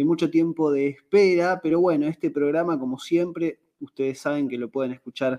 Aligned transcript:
de 0.00 0.04
mucho 0.06 0.30
tiempo 0.30 0.72
de 0.72 0.88
espera, 0.88 1.60
pero 1.62 1.78
bueno, 1.78 2.06
este 2.06 2.30
programa, 2.30 2.78
como 2.78 2.98
siempre, 2.98 3.58
ustedes 3.80 4.18
saben 4.18 4.48
que 4.48 4.56
lo 4.56 4.70
pueden 4.70 4.92
escuchar 4.92 5.38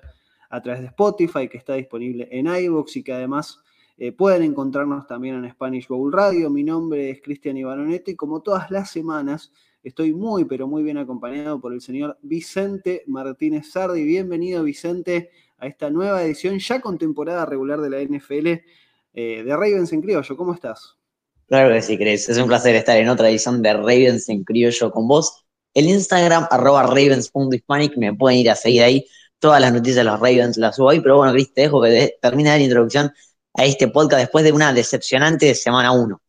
a 0.52 0.62
través 0.62 0.82
de 0.82 0.88
Spotify, 0.90 1.50
que 1.50 1.58
está 1.58 1.74
disponible 1.74 2.28
en 2.32 2.46
iVoox 2.46 2.98
y 2.98 3.04
que 3.04 3.12
además 3.12 3.60
eh, 3.98 4.12
pueden 4.12 4.44
encontrarnos 4.44 5.08
también 5.08 5.44
en 5.44 5.50
Spanish 5.50 5.88
Bowl 5.88 6.14
Radio. 6.14 6.52
Mi 6.52 6.64
nombre 6.64 7.10
es 7.10 7.24
Cristian 7.24 7.58
Ibaronete 7.58 8.12
y 8.12 8.16
como 8.16 8.44
todas 8.44 8.70
las 8.70 8.92
semanas 8.92 9.52
estoy 9.82 10.14
muy, 10.14 10.46
pero 10.46 10.68
muy 10.68 10.84
bien 10.84 11.00
acompañado 11.00 11.60
por 11.60 11.74
el 11.74 11.82
señor 11.82 12.20
Vicente 12.22 13.04
Martínez 13.08 13.72
Sardi. 13.72 14.04
Bienvenido, 14.04 14.64
Vicente, 14.64 15.32
a 15.58 15.66
esta 15.66 15.90
nueva 15.90 16.22
edición 16.22 16.60
ya 16.60 16.80
con 16.82 17.00
temporada 17.00 17.48
regular 17.48 17.82
de 17.82 17.90
la 17.90 18.00
NFL 18.00 18.48
eh, 19.16 19.44
de 19.44 19.54
Ravens 19.55 19.91
en 19.91 20.02
Criollo. 20.04 20.38
¿Cómo 20.38 20.54
estás? 20.54 21.01
Claro 21.52 21.73
que 21.73 21.82
sí, 21.82 21.98
Chris. 21.98 22.30
Es 22.30 22.38
un 22.38 22.48
placer 22.48 22.76
estar 22.76 22.96
en 22.96 23.10
otra 23.10 23.30
edición 23.30 23.62
de 23.62 23.73
Ravens 23.73 24.30
en 24.30 24.46
criollo 24.46 24.90
con 24.90 25.05
vos. 25.05 25.44
El 25.74 25.90
Instagram, 25.90 26.48
arroba 26.50 26.84
ravens.hispanic, 26.84 27.98
me 27.98 28.14
pueden 28.14 28.40
ir 28.40 28.50
a 28.50 28.55
seguir 28.55 28.84
ahí. 28.84 29.05
Todas 29.38 29.60
las 29.60 29.74
noticias 29.74 29.98
de 29.98 30.05
los 30.05 30.18
Ravens 30.18 30.55
las 30.55 30.77
subo 30.77 30.91
ahí, 30.91 31.02
pero 31.02 31.18
bueno, 31.18 31.34
Chris, 31.34 31.54
te 31.54 31.63
dejo 31.63 31.82
que 31.82 31.90
de 31.90 32.18
la 32.22 32.57
introducción 32.57 33.12
a 33.54 33.66
este 33.66 33.90
podcast 33.90 34.22
después 34.22 34.46
de 34.46 34.54
una 34.54 34.72
decepcionante 34.72 35.54
semana 35.54 35.91
1. 35.91 36.22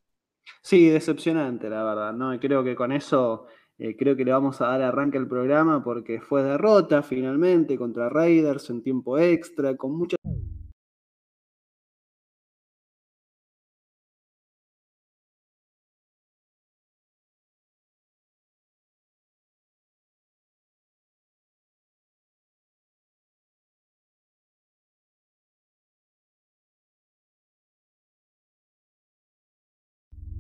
Sí, 0.61 0.89
decepcionante, 0.89 1.71
la 1.71 1.85
verdad, 1.85 2.13
¿no? 2.13 2.37
creo 2.41 2.65
que 2.65 2.75
con 2.75 2.91
eso 2.91 3.47
eh, 3.79 3.97
creo 3.97 4.17
que 4.17 4.25
le 4.25 4.33
vamos 4.33 4.61
a 4.61 4.67
dar 4.67 4.83
arranque 4.83 5.19
al 5.19 5.29
programa 5.29 5.85
porque 5.85 6.21
fue 6.21 6.43
derrota 6.43 7.05
finalmente 7.05 7.79
contra 7.79 8.09
Raiders 8.09 8.71
en 8.71 8.83
tiempo 8.83 9.21
extra, 9.21 9.77
con 9.77 9.97
mucha 9.97 10.17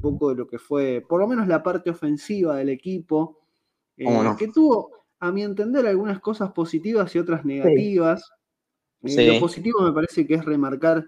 poco 0.02 0.28
de 0.28 0.34
lo 0.34 0.46
que 0.46 0.58
fue, 0.58 1.02
por 1.08 1.20
lo 1.20 1.26
menos 1.26 1.48
la 1.48 1.62
parte 1.62 1.88
ofensiva 1.88 2.56
del 2.56 2.68
equipo, 2.68 3.38
eh, 3.96 4.06
que 4.38 4.48
tuvo, 4.48 4.90
a 5.20 5.32
mi 5.32 5.42
entender, 5.42 5.86
algunas 5.86 6.20
cosas 6.20 6.52
positivas 6.52 7.14
y 7.14 7.18
otras 7.18 7.44
negativas. 7.44 8.30
Eh, 9.02 9.32
lo 9.32 9.40
positivo 9.40 9.80
me 9.80 9.92
parece 9.92 10.26
que 10.26 10.34
es 10.34 10.44
remarcar 10.44 11.06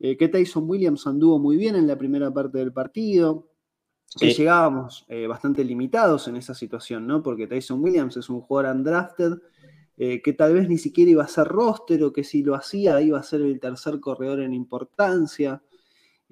eh, 0.00 0.16
que 0.16 0.28
Tyson 0.28 0.68
Williams 0.68 1.06
anduvo 1.06 1.38
muy 1.38 1.56
bien 1.56 1.76
en 1.76 1.86
la 1.86 1.96
primera 1.96 2.32
parte 2.32 2.58
del 2.58 2.72
partido, 2.72 3.48
que 4.18 4.32
llegábamos 4.32 5.06
bastante 5.26 5.64
limitados 5.64 6.28
en 6.28 6.36
esa 6.36 6.54
situación, 6.54 7.06
¿no? 7.06 7.22
Porque 7.22 7.46
Tyson 7.46 7.82
Williams 7.82 8.18
es 8.18 8.28
un 8.28 8.42
jugador 8.42 8.76
undrafted, 8.76 9.38
que 9.96 10.34
tal 10.36 10.52
vez 10.52 10.68
ni 10.68 10.76
siquiera 10.76 11.12
iba 11.12 11.24
a 11.24 11.28
ser 11.28 11.46
roster 11.46 12.02
o 12.04 12.12
que 12.12 12.22
si 12.22 12.42
lo 12.42 12.54
hacía 12.54 13.00
iba 13.00 13.18
a 13.18 13.22
ser 13.22 13.40
el 13.40 13.58
tercer 13.58 14.00
corredor 14.00 14.40
en 14.40 14.52
importancia. 14.52 15.62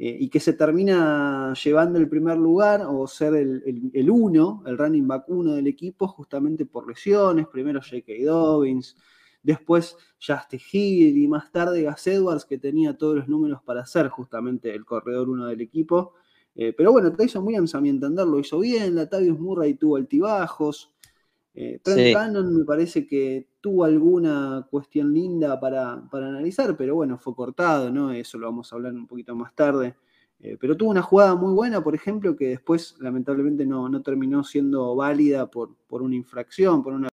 Eh, 0.03 0.17
y 0.19 0.31
que 0.31 0.41
se 0.41 0.55
termina 0.55 1.53
llevando 1.63 1.99
el 1.99 2.09
primer 2.09 2.39
lugar 2.39 2.87
o 2.89 3.07
ser 3.07 3.35
el, 3.35 4.11
uno, 4.11 4.63
el 4.65 4.79
running 4.79 5.07
back 5.07 5.29
uno 5.29 5.53
del 5.53 5.67
equipo, 5.67 6.09
justamente 6.09 6.65
por 6.65 6.89
lesiones, 6.89 7.47
primero 7.49 7.83
J.K. 7.83 8.11
Dobbins, 8.25 8.97
después 9.43 9.99
Justin 10.19 10.61
Hill 10.73 11.19
y 11.19 11.29
más 11.29 11.53
tarde 11.53 11.83
Gas 11.83 12.07
Edwards, 12.07 12.47
que 12.47 12.57
tenía 12.57 12.97
todos 12.97 13.17
los 13.17 13.29
números 13.29 13.61
para 13.63 13.85
ser 13.85 14.09
justamente 14.09 14.75
el 14.75 14.87
corredor 14.87 15.29
uno 15.29 15.45
del 15.49 15.61
equipo. 15.61 16.15
Eh, 16.55 16.73
pero 16.75 16.93
bueno, 16.93 17.13
Tyson 17.13 17.47
Williams, 17.47 17.75
a 17.75 17.83
mi 17.83 17.91
entender, 17.91 18.27
lo 18.27 18.39
hizo 18.39 18.59
bien, 18.59 18.95
Latavius 18.95 19.39
Murray 19.39 19.75
tuvo 19.75 19.97
altibajos, 19.97 20.95
eh, 21.55 21.81
Trent 21.83 22.15
Cannon 22.15 22.57
me 22.59 22.65
parece 22.65 23.07
que 23.07 23.49
tuvo 23.61 23.85
alguna 23.85 24.67
cuestión 24.71 25.13
linda 25.13 25.59
para, 25.59 26.03
analizar, 26.13 26.77
pero 26.77 26.95
bueno, 26.95 27.19
fue 27.19 27.35
cortado, 27.35 27.91
¿no? 27.91 28.13
Eso 28.13 28.39
lo 28.39 28.47
vamos 28.47 28.73
a 28.73 28.77
hablar 28.77 28.95
un 28.95 29.07
poquito 29.07 29.35
más 29.35 29.55
tarde. 29.55 29.97
Eh, 30.43 30.57
pero 30.59 30.75
tuvo 30.75 30.91
una 30.91 31.03
jugada 31.03 31.35
muy 31.35 31.53
buena, 31.53 31.83
por 31.83 31.95
ejemplo, 31.95 32.35
que 32.35 32.49
después 32.49 32.97
lamentablemente 32.99 33.67
no, 33.67 33.91
no 33.91 34.01
terminó 34.01 34.43
siendo 34.43 34.97
válida 34.97 35.51
por, 35.51 35.77
por 35.87 36.01
una 36.01 36.17
infracción, 36.17 36.83
por 36.83 36.95
una 36.95 37.10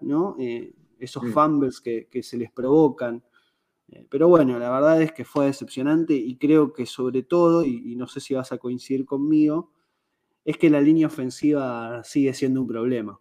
¿no? 0.00 0.36
Eh, 0.38 0.72
esos 0.98 1.22
mm. 1.22 1.32
fumbles 1.32 1.80
que, 1.80 2.22
se 2.22 2.36
les 2.36 2.50
provocan. 2.50 3.22
Eh, 3.90 4.06
pero 4.10 4.28
bueno, 4.28 4.58
la 4.58 4.70
verdad 4.70 5.00
es 5.00 5.12
que 5.12 5.24
fue 5.24 5.46
decepcionante 5.46 6.14
y 6.14 6.36
creo 6.36 6.72
que 6.72 6.86
sobre 6.86 7.22
todo, 7.22 7.64
y, 7.64 7.94
no 7.96 8.06
sé 8.06 8.20
si 8.20 8.34
vas 8.34 8.52
a 8.52 8.58
coincidir 8.58 9.04
conmigo, 9.04 9.72
es 10.44 10.56
que 10.56 10.70
la 10.70 10.80
línea 10.80 11.06
ofensiva 11.06 12.02
sigue 12.04 12.32
siendo 12.34 12.60
un 12.60 12.68
problema. 12.68 13.20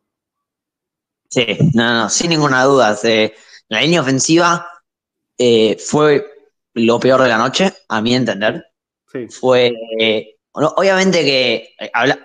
Sí, 1.30 1.46
no, 1.74 1.94
no, 1.94 2.10
sin 2.10 2.30
ninguna 2.30 2.64
duda. 2.64 2.98
la 3.70 3.82
línea 3.82 4.02
ofensiva 4.02 4.66
eh, 5.38 5.78
fue 5.78 6.26
lo 6.74 7.00
peor 7.00 7.22
de 7.22 7.30
la 7.30 7.38
noche, 7.38 7.74
a 7.90 8.02
mi 8.02 8.16
entender. 8.16 8.66
Fue, 9.30 9.74
obviamente 10.54 11.24
que, 11.24 11.76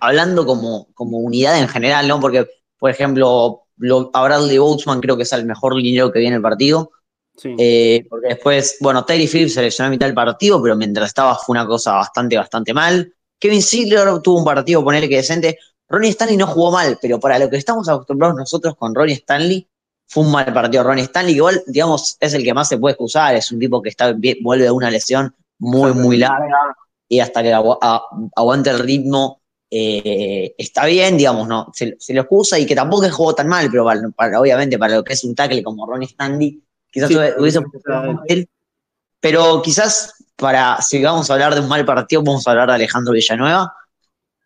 hablando 0.01 0.45
como, 0.45 0.93
como 0.95 1.19
unidad 1.19 1.59
en 1.59 1.69
general, 1.69 2.07
¿no? 2.07 2.21
Porque, 2.21 2.47
por 2.79 2.91
ejemplo, 2.91 3.62
lo, 3.83 4.11
a 4.13 4.23
Bradley 4.23 4.59
Boatsman 4.59 5.01
creo 5.01 5.17
que 5.17 5.25
es 5.25 5.33
el 5.33 5.45
mejor 5.45 5.75
liniero 5.75 6.13
que 6.13 6.21
viene 6.21 6.37
el 6.37 6.43
partido. 6.43 6.91
Eh, 7.45 8.07
porque 8.09 8.29
después, 8.29 8.77
bueno, 8.81 9.05
Terry 9.05 9.27
Phillips 9.27 9.55
se 9.55 9.63
lesionó 9.63 9.89
a 9.89 9.91
mitad 9.91 10.07
del 10.07 10.15
partido, 10.15 10.63
pero 10.63 10.77
mientras 10.77 11.09
estaba 11.09 11.35
fue 11.35 11.55
una 11.55 11.67
cosa 11.67 11.93
bastante, 11.95 12.37
bastante 12.37 12.73
mal. 12.73 13.13
Kevin 13.39 13.63
Ziegler 13.63 14.21
tuvo 14.23 14.39
un 14.39 14.45
partido, 14.45 14.85
ponerle 14.85 15.09
que 15.09 15.17
decente. 15.17 15.59
Ronnie 15.89 16.11
Stanley 16.11 16.37
no 16.37 16.47
jugó 16.47 16.71
mal, 16.71 16.99
pero 17.03 17.19
para 17.19 17.39
lo 17.39 17.51
que 17.51 17.57
estamos 17.57 17.89
acostumbrados 17.89 18.37
nosotros 18.37 18.77
con 18.77 18.95
Ronnie 18.95 19.17
Stanley, 19.17 19.69
fue 20.07 20.25
un 20.25 20.31
mal 20.31 20.53
partido. 20.53 20.85
Ronnie 20.85 21.05
Stanley, 21.05 21.35
igual, 21.35 21.63
digamos, 21.67 22.17
es 22.21 22.35
el 22.35 22.45
que 22.45 22.55
más 22.55 22.69
se 22.69 22.79
puede 22.79 22.93
excusar. 22.93 23.35
Es 23.35 23.51
un 23.51 23.59
tipo 23.59 23.83
que 23.83 23.89
está, 23.89 24.15
vuelve 24.43 24.65
de 24.65 24.71
una 24.71 24.91
lesión 24.91 25.35
muy, 25.59 25.93
muy 25.93 26.19
larga 26.19 26.77
y 27.09 27.21
hasta 27.21 27.43
que 27.43 27.53
aguante 27.53 28.71
el 28.71 28.79
ritmo 28.79 29.42
eh, 29.75 30.55
está 30.59 30.85
bien, 30.85 31.17
digamos, 31.17 31.49
no 31.49 31.73
se, 31.73 31.97
lo 32.13 32.21
excusa 32.21 32.59
y 32.59 32.67
que 32.67 32.75
tampoco 32.75 33.07
es 33.07 33.13
jugó 33.13 33.35
tan 33.35 33.49
mal, 33.49 33.71
pero 33.71 33.87
obviamente 34.39 34.79
para 34.79 34.97
lo 34.97 35.03
que 35.03 35.15
es 35.15 35.25
un 35.25 35.35
tackle 35.35 35.63
como 35.63 35.87
Ronnie 35.87 36.09
Stanley, 36.09 36.63
quizás 36.91 37.11
hubiese 37.39 37.61
él. 38.29 38.47
Pero 39.19 39.63
quizás 39.63 40.13
para, 40.37 40.83
si 40.83 41.03
vamos 41.03 41.31
a 41.31 41.33
hablar 41.33 41.55
de 41.55 41.63
un 41.63 41.69
mal 41.69 41.87
partido, 41.87 42.23
vamos 42.23 42.47
a 42.47 42.51
hablar 42.51 42.69
de 42.69 42.75
Alejandro 42.75 43.15
Villanueva. 43.15 43.73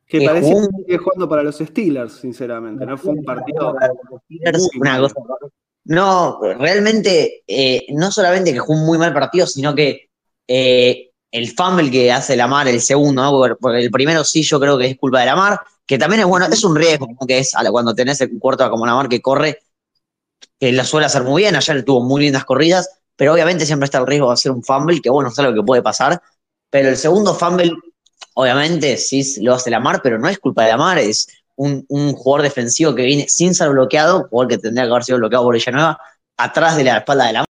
Que 0.07 0.25
parece 0.25 0.55
que 0.55 0.61
sigue 0.85 0.99
jugando 0.99 1.29
para 1.29 1.43
los 1.43 1.57
Steelers, 1.57 2.13
sinceramente. 2.13 2.87
No 2.87 2.97
fue 2.97 3.15
un 3.15 3.25
partido. 3.25 3.75
No, 5.87 6.39
realmente, 6.41 7.43
eh, 7.49 7.87
no 7.89 8.13
solamente 8.13 8.53
que 8.53 8.61
jugó 8.61 8.79
un 8.79 8.87
muy 8.87 8.99
mal 8.99 9.13
partido, 9.13 9.45
sino 9.49 9.75
que 9.75 10.09
eh, 10.47 11.06
el 11.31 11.51
fumble 11.53 11.91
que 11.91 12.13
hace 12.13 12.37
la 12.37 12.47
mar, 12.47 12.69
el 12.69 12.81
segundo, 12.81 13.23
¿no? 13.23 13.57
porque 13.61 13.81
el 13.81 13.91
primero 13.91 14.25
sí 14.25 14.43
yo 14.43 14.61
creo 14.61 14.79
que 14.79 14.87
es 14.87 14.99
culpa 14.99 15.21
de 15.21 15.27
la 15.27 15.37
mar, 15.37 15.61
que 15.87 15.99
también 15.99 16.21
es 16.21 16.27
bueno, 16.27 16.47
es 16.47 16.65
un 16.65 16.77
riesgo, 16.77 17.09
que 17.27 17.39
es 17.39 17.53
cuando 17.71 17.95
tenés 17.95 18.21
el 18.21 18.39
cuarto 18.39 18.69
como 18.71 18.87
la 18.87 18.95
mar 18.95 19.09
que 19.09 19.21
corre, 19.21 19.61
que 20.59 20.73
la 20.73 20.85
suele 20.85 21.07
hacer 21.07 21.23
muy 21.23 21.43
bien, 21.43 21.57
ayer 21.57 21.85
tuvo 21.85 22.03
muy 22.03 22.23
lindas 22.23 22.45
corridas, 22.45 22.89
pero 23.17 23.33
obviamente 23.33 23.67
siempre 23.67 23.85
está 23.87 23.99
el 23.99 24.07
riesgo 24.07 24.29
de 24.29 24.35
hacer 24.35 24.53
un 24.53 24.63
fumble, 24.63 25.01
que 25.01 25.11
bueno, 25.11 25.31
es 25.31 25.39
algo 25.39 25.55
que 25.55 25.67
puede 25.67 25.83
pasar, 25.83 26.21
pero 26.71 26.89
el 26.89 26.97
segundo 26.97 27.35
fumble, 27.35 27.73
obviamente 28.35 28.97
sí 28.97 29.43
lo 29.43 29.55
hace 29.55 29.71
la 29.71 29.81
mar, 29.81 30.01
pero 30.03 30.19
no 30.19 30.29
es 30.29 30.39
culpa 30.39 30.65
de 30.65 30.71
la 30.71 30.77
mar, 30.77 30.99
es 30.99 31.29
un, 31.57 31.85
jugador 32.15 32.43
defensivo 32.43 32.95
que 32.95 33.03
viene 33.03 33.29
sin 33.29 33.55
ser 33.55 33.71
bloqueado, 33.71 34.29
jugador 34.29 34.49
que 34.49 34.59
tendría 34.59 34.85
que 34.85 34.91
haber 34.91 35.05
sido 35.05 35.19
bloqueado 35.19 35.45
por 35.45 35.55
Villanueva, 35.55 35.99
atrás 36.37 36.77
de 36.77 36.85
la 36.85 36.99
espalda 36.99 37.27
de 37.27 37.33
la 37.33 37.45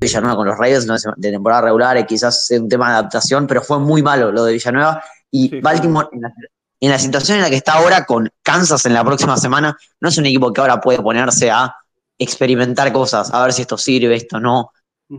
Villanueva 0.00 0.36
con 0.36 0.46
los 0.46 0.58
Raiders 0.58 0.86
de 1.16 1.30
temporada 1.30 1.62
regular, 1.62 1.98
y 1.98 2.06
quizás 2.06 2.46
sea 2.46 2.60
un 2.60 2.68
tema 2.68 2.88
de 2.88 2.94
adaptación, 2.94 3.46
pero 3.46 3.62
fue 3.62 3.78
muy 3.78 4.02
malo 4.02 4.32
lo 4.32 4.44
de 4.44 4.54
Villanueva. 4.54 5.02
Y 5.30 5.60
Baltimore, 5.60 6.08
en 6.12 6.22
la, 6.22 6.32
en 6.80 6.90
la, 6.90 6.98
situación 6.98 7.38
en 7.38 7.42
la 7.44 7.50
que 7.50 7.56
está 7.56 7.74
ahora 7.74 8.04
con 8.04 8.28
Kansas 8.42 8.84
en 8.86 8.94
la 8.94 9.04
próxima 9.04 9.36
semana, 9.36 9.76
no 10.00 10.08
es 10.08 10.18
un 10.18 10.26
equipo 10.26 10.52
que 10.52 10.60
ahora 10.60 10.80
puede 10.80 11.00
ponerse 11.00 11.50
a 11.50 11.74
experimentar 12.18 12.92
cosas, 12.92 13.32
a 13.32 13.42
ver 13.42 13.52
si 13.52 13.62
esto 13.62 13.78
sirve, 13.78 14.16
esto 14.16 14.40
no. 14.40 14.72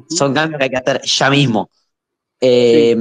Son 0.10 0.34
cambios 0.34 0.58
que 0.58 0.64
hay 0.66 0.70
que 0.70 0.78
hacer 0.78 1.02
ya 1.04 1.30
mismo. 1.30 1.70
Eh, 2.40 2.96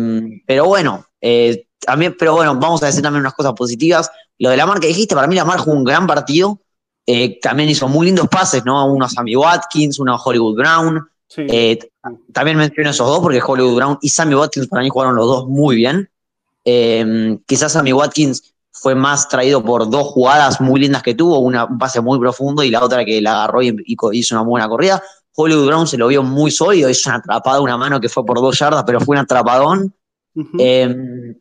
pero 0.47 0.67
bueno, 0.67 1.07
eh, 1.21 1.67
también, 1.79 2.15
pero 2.19 2.35
bueno, 2.35 2.55
vamos 2.57 2.83
a 2.83 2.87
decir 2.87 3.03
también 3.03 3.21
unas 3.21 3.35
cosas 3.35 3.53
positivas. 3.55 4.11
Lo 4.39 4.51
de 4.51 4.57
la 4.57 4.67
marca 4.67 4.87
dijiste, 4.87 5.15
para 5.15 5.27
mí 5.27 5.35
la 5.35 5.45
marca 5.45 5.63
jugó 5.63 5.77
un 5.77 5.85
gran 5.85 6.07
partido. 6.07 6.61
Eh, 7.07 7.41
también 7.41 7.69
hizo 7.69 7.89
muy 7.89 8.07
lindos 8.07 8.29
pases, 8.29 8.65
¿no? 8.65 8.87
Uno 8.87 9.07
a 9.07 9.09
Sammy 9.09 9.37
Watkins, 9.37 9.99
uno 9.99 10.15
a 10.15 10.23
Hollywood 10.23 10.57
Brown. 10.57 11.10
También 12.33 12.57
menciono 12.57 12.91
esos 12.91 13.07
dos 13.07 13.21
porque 13.21 13.41
Hollywood 13.45 13.77
Brown 13.77 13.99
y 14.01 14.09
Sammy 14.09 14.35
Watkins 14.35 14.67
para 14.67 14.83
mí 14.83 14.89
jugaron 14.89 15.15
los 15.15 15.27
dos 15.27 15.47
muy 15.49 15.77
bien. 15.77 16.11
quizás 17.47 17.73
Sammy 17.73 17.93
Watkins 17.93 18.55
fue 18.73 18.95
más 18.95 19.29
traído 19.29 19.63
por 19.63 19.89
dos 19.91 20.07
jugadas 20.09 20.61
muy 20.61 20.81
lindas 20.81 21.03
que 21.03 21.15
tuvo, 21.15 21.39
una, 21.41 21.67
un 21.67 21.79
pase 21.79 22.01
muy 22.01 22.19
profundo 22.19 22.63
y 22.63 22.71
la 22.71 22.83
otra 22.83 23.05
que 23.05 23.21
la 23.21 23.33
agarró 23.33 23.63
y 23.63 23.77
hizo 24.13 24.35
una 24.35 24.45
buena 24.45 24.69
corrida. 24.69 25.03
Hollywood 25.35 25.67
Brown 25.67 25.87
se 25.87 25.97
lo 25.97 26.09
vio 26.09 26.23
muy 26.23 26.51
sólido, 26.51 26.89
hizo 26.89 27.11
una 27.11 27.19
atrapada, 27.19 27.61
una 27.61 27.77
mano 27.77 28.01
que 28.01 28.09
fue 28.09 28.25
por 28.25 28.41
dos 28.41 28.59
yardas, 28.59 28.85
pero 28.85 29.01
fue 29.01 29.17
un 29.17 29.23
atrapadón. 29.23 29.95
Em, 30.59 31.37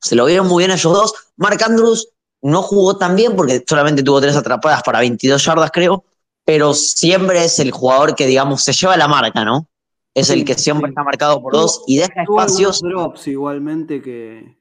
se 0.00 0.14
lo 0.14 0.26
vieron 0.26 0.48
muy 0.48 0.62
bien 0.62 0.70
ellos 0.70 0.92
dos. 0.92 1.14
Mark 1.36 1.62
Andrews 1.62 2.08
no 2.42 2.62
jugó 2.62 2.96
tan 2.96 3.16
bien 3.16 3.36
porque 3.36 3.64
solamente 3.66 4.02
tuvo 4.02 4.20
tres 4.20 4.36
atrapadas 4.36 4.82
para 4.82 5.00
22 5.00 5.44
yardas, 5.44 5.70
creo, 5.72 6.04
pero 6.44 6.74
siempre 6.74 7.44
es 7.44 7.58
el 7.58 7.70
jugador 7.70 8.14
que, 8.14 8.26
digamos, 8.26 8.62
se 8.62 8.72
lleva 8.72 8.96
la 8.96 9.08
marca, 9.08 9.44
¿no? 9.44 9.68
Es 10.14 10.30
el 10.30 10.44
que 10.44 10.54
siempre 10.54 10.90
está 10.90 11.02
marcado 11.02 11.40
por 11.40 11.52
dos 11.52 11.84
y 11.86 11.96
deja 11.96 12.22
espacios. 12.22 12.82
drops 12.82 13.28
igualmente 13.28 14.02
que, 14.02 14.58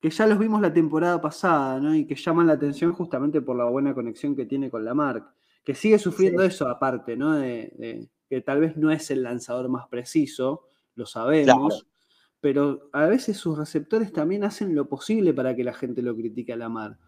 que 0.00 0.10
ya 0.10 0.26
los 0.26 0.38
vimos 0.38 0.60
la 0.60 0.72
temporada 0.72 1.20
pasada, 1.20 1.78
¿no? 1.78 1.94
Y 1.94 2.06
que 2.06 2.16
llaman 2.16 2.46
la 2.46 2.54
atención 2.54 2.92
justamente 2.92 3.40
por 3.40 3.56
la 3.56 3.64
buena 3.64 3.94
conexión 3.94 4.34
que 4.34 4.46
tiene 4.46 4.70
con 4.70 4.84
la 4.84 4.94
marca. 4.94 5.32
Que 5.64 5.74
sigue 5.74 5.98
sufriendo 5.98 6.42
eso 6.42 6.68
aparte, 6.68 7.16
¿no? 7.16 7.34
de, 7.34 8.08
que 8.28 8.40
tal 8.40 8.60
vez 8.60 8.76
no 8.76 8.90
es 8.90 9.10
el 9.10 9.22
lanzador 9.22 9.68
más 9.68 9.86
preciso, 9.88 10.68
lo 10.94 11.06
sabemos, 11.06 11.86
pero 12.40 12.90
a 12.92 13.06
veces 13.06 13.36
sus 13.36 13.56
receptores 13.56 14.12
también 14.12 14.44
hacen 14.44 14.74
lo 14.74 14.88
posible 14.88 15.32
para 15.32 15.54
que 15.56 15.64
la 15.64 15.72
gente 15.72 16.02
lo 16.02 16.14
critique 16.14 16.52
a 16.52 16.56
la 16.56 16.68
mar. 16.68 16.98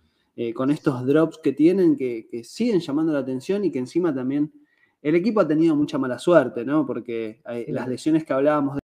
Eh, 0.43 0.55
con 0.55 0.71
estos 0.71 1.05
drops 1.05 1.37
que 1.37 1.53
tienen, 1.53 1.97
que, 1.97 2.27
siguen 2.45 2.81
llamando 2.81 3.13
la 3.13 3.19
atención 3.19 3.63
y 3.63 3.71
que 3.71 3.79
encima 3.79 4.15
también 4.15 4.51
el 5.03 5.15
equipo 5.15 5.41
ha 5.41 5.47
tenido 5.47 5.77
mucha 5.77 5.99
mala 5.99 6.19
suerte, 6.19 6.65
¿no? 6.65 6.87
Porque 6.87 7.43
eh, 7.47 7.67
las 7.69 7.87
lesiones 7.87 8.25
que 8.25 8.33
hablábamos 8.33 8.77
de 8.77 8.81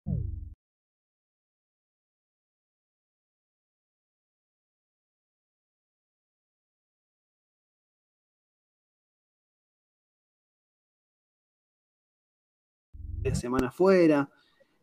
de 13.21 13.35
semana 13.35 13.71
fuera. 13.71 14.27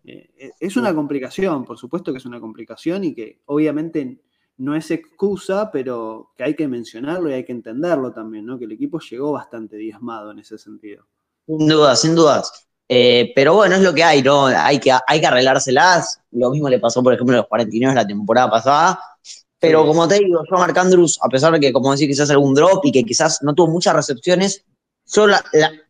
Eh, 0.04 0.30
eh, 0.38 0.50
es 0.60 0.76
una 0.76 0.94
complicación, 0.94 1.64
por 1.64 1.78
supuesto 1.78 2.12
que 2.12 2.18
es 2.18 2.26
una 2.26 2.38
complicación 2.40 3.02
y 3.04 3.14
que 3.14 3.40
obviamente 3.46 4.20
no 4.60 4.76
es 4.76 4.90
excusa, 4.90 5.70
pero 5.72 6.32
que 6.36 6.44
hay 6.44 6.54
que 6.54 6.68
mencionarlo 6.68 7.30
y 7.30 7.32
hay 7.32 7.44
que 7.44 7.52
entenderlo 7.52 8.12
también, 8.12 8.44
¿no? 8.44 8.58
Que 8.58 8.66
el 8.66 8.72
equipo 8.72 9.00
llegó 9.00 9.32
bastante 9.32 9.76
diezmado 9.76 10.30
en 10.30 10.40
ese 10.40 10.58
sentido. 10.58 11.06
Sin 11.46 11.66
dudas, 11.66 12.00
sin 12.00 12.14
dudas. 12.14 12.68
Eh, 12.86 13.32
pero 13.34 13.54
bueno, 13.54 13.76
es 13.76 13.80
lo 13.80 13.94
que 13.94 14.04
hay, 14.04 14.22
¿no? 14.22 14.46
Hay 14.46 14.78
que, 14.78 14.92
hay 15.06 15.20
que 15.20 15.26
arreglárselas. 15.26 16.20
Lo 16.32 16.50
mismo 16.50 16.68
le 16.68 16.78
pasó, 16.78 17.02
por 17.02 17.14
ejemplo, 17.14 17.36
a 17.36 17.38
los 17.38 17.48
49 17.48 17.94
la 17.94 18.06
temporada 18.06 18.50
pasada. 18.50 19.00
Pero 19.58 19.86
como 19.86 20.06
te 20.06 20.18
digo, 20.18 20.42
yo 20.48 20.56
a 20.56 20.60
Marc 20.60 20.76
Andrews, 20.76 21.18
a 21.22 21.28
pesar 21.28 21.54
de 21.54 21.60
que, 21.60 21.72
como 21.72 21.92
decía, 21.92 22.06
quizás 22.06 22.30
algún 22.30 22.54
drop 22.54 22.84
y 22.84 22.92
que 22.92 23.04
quizás 23.04 23.42
no 23.42 23.54
tuvo 23.54 23.68
muchas 23.68 23.94
recepciones, 23.94 24.64
yo 25.06 25.26
la, 25.26 25.42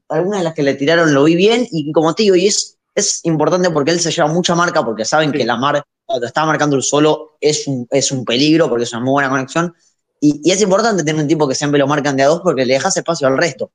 algunas 0.08 0.40
de 0.40 0.44
las 0.44 0.54
que 0.54 0.62
le 0.62 0.74
tiraron 0.74 1.12
lo 1.12 1.24
vi 1.24 1.34
bien 1.34 1.66
y 1.70 1.90
como 1.90 2.14
te 2.14 2.22
digo, 2.22 2.36
y 2.36 2.46
es, 2.46 2.78
es 2.94 3.20
importante 3.24 3.70
porque 3.70 3.90
él 3.90 4.00
se 4.00 4.12
lleva 4.12 4.28
mucha 4.28 4.54
marca 4.54 4.84
porque 4.84 5.04
saben 5.04 5.32
que 5.32 5.44
la 5.44 5.56
mar, 5.56 5.82
cuando 6.10 6.26
está 6.26 6.44
marcando 6.44 6.76
el 6.76 6.82
solo, 6.82 7.36
es 7.40 7.68
un, 7.68 7.86
es 7.90 8.10
un 8.10 8.24
peligro 8.24 8.68
porque 8.68 8.84
es 8.84 8.92
una 8.92 9.02
muy 9.02 9.12
buena 9.12 9.30
conexión. 9.30 9.72
Y, 10.20 10.50
es 10.50 10.60
importante 10.60 11.04
tener 11.04 11.22
un 11.22 11.28
tipo 11.28 11.46
que 11.46 11.54
siempre 11.54 11.78
lo 11.78 11.86
marcan 11.86 12.16
de 12.16 12.24
a 12.24 12.26
dos 12.26 12.40
porque 12.42 12.66
le 12.66 12.74
dejas 12.74 12.96
espacio 12.96 13.28
al 13.28 13.38
resto. 13.38 13.70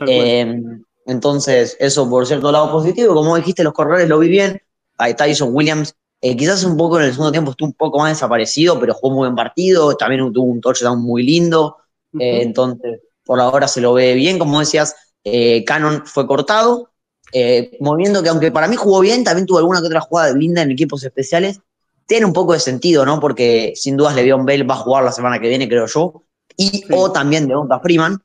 Em, 0.00 0.84
entonces, 1.06 1.76
eso 1.80 2.08
por 2.08 2.26
cierto 2.26 2.52
lado 2.52 2.70
positivo. 2.70 3.14
Como 3.14 3.36
dijiste, 3.36 3.64
los 3.64 3.72
corredores 3.72 4.08
lo 4.08 4.18
vi 4.18 4.28
bien. 4.28 4.60
Ahí 4.98 5.14
Tyson 5.14 5.50
Williams, 5.52 5.94
eh, 6.20 6.36
quizás 6.36 6.62
un 6.64 6.76
poco 6.76 6.98
en 6.98 7.06
el 7.06 7.12
segundo 7.12 7.32
tiempo 7.32 7.52
estuvo 7.52 7.68
un 7.68 7.74
poco 7.74 7.98
más 7.98 8.10
desaparecido, 8.10 8.78
pero 8.78 8.94
jugó 8.94 9.14
muy 9.14 9.26
buen 9.26 9.34
partido. 9.34 9.96
También 9.96 10.30
tuvo 10.32 10.44
un 10.44 10.60
touchdown 10.60 11.00
muy 11.00 11.22
lindo. 11.22 11.78
Eh, 12.18 12.42
entonces, 12.42 13.00
por 13.24 13.40
ahora 13.40 13.66
se 13.66 13.80
lo 13.80 13.94
ve 13.94 14.14
bien. 14.14 14.38
Como 14.38 14.60
decías, 14.60 14.94
eh, 15.24 15.64
Canon 15.64 16.04
fue 16.06 16.26
cortado, 16.26 16.90
eh, 17.32 17.76
moviendo 17.80 18.22
que 18.22 18.28
aunque 18.28 18.50
para 18.50 18.68
mí 18.68 18.76
jugó 18.76 19.00
bien, 19.00 19.24
también 19.24 19.46
tuvo 19.46 19.58
alguna 19.58 19.80
que 19.80 19.86
otra 19.86 20.00
jugada 20.00 20.32
linda 20.32 20.62
en 20.62 20.70
equipos 20.70 21.04
especiales. 21.04 21.60
Tiene 22.08 22.24
un 22.24 22.32
poco 22.32 22.54
de 22.54 22.58
sentido, 22.58 23.04
¿no? 23.04 23.20
Porque 23.20 23.74
sin 23.76 23.96
dudas 23.96 24.16
Le'Veon 24.16 24.46
Bell 24.46 24.68
va 24.68 24.74
a 24.74 24.78
jugar 24.78 25.04
la 25.04 25.12
semana 25.12 25.38
que 25.38 25.48
viene, 25.48 25.68
creo 25.68 25.86
yo. 25.86 26.22
Y 26.56 26.82
o 26.90 27.12
también 27.12 27.46
de 27.46 27.54
Onda 27.54 27.78
Freeman, 27.80 28.18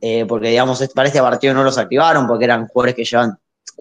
eh, 0.00 0.24
porque 0.26 0.48
digamos, 0.48 0.82
para 0.94 1.08
este 1.08 1.20
partido 1.20 1.52
no 1.52 1.62
los 1.62 1.76
activaron, 1.76 2.26
porque 2.26 2.46
eran 2.46 2.66
jugadores 2.66 2.94
que 2.94 3.04
llevan 3.04 3.36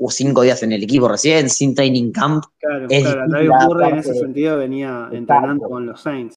cinco 0.09 0.41
días 0.41 0.61
en 0.63 0.73
el 0.73 0.83
equipo 0.83 1.07
recién, 1.07 1.49
sin 1.49 1.73
training 1.73 2.11
camp. 2.11 2.43
Claro, 2.59 2.87
claro, 2.87 3.87
en 3.87 3.97
ese 3.97 4.13
sentido 4.13 4.57
venía 4.57 5.07
entrenando 5.11 5.69
con 5.69 5.85
los 5.85 6.01
Saints. 6.01 6.35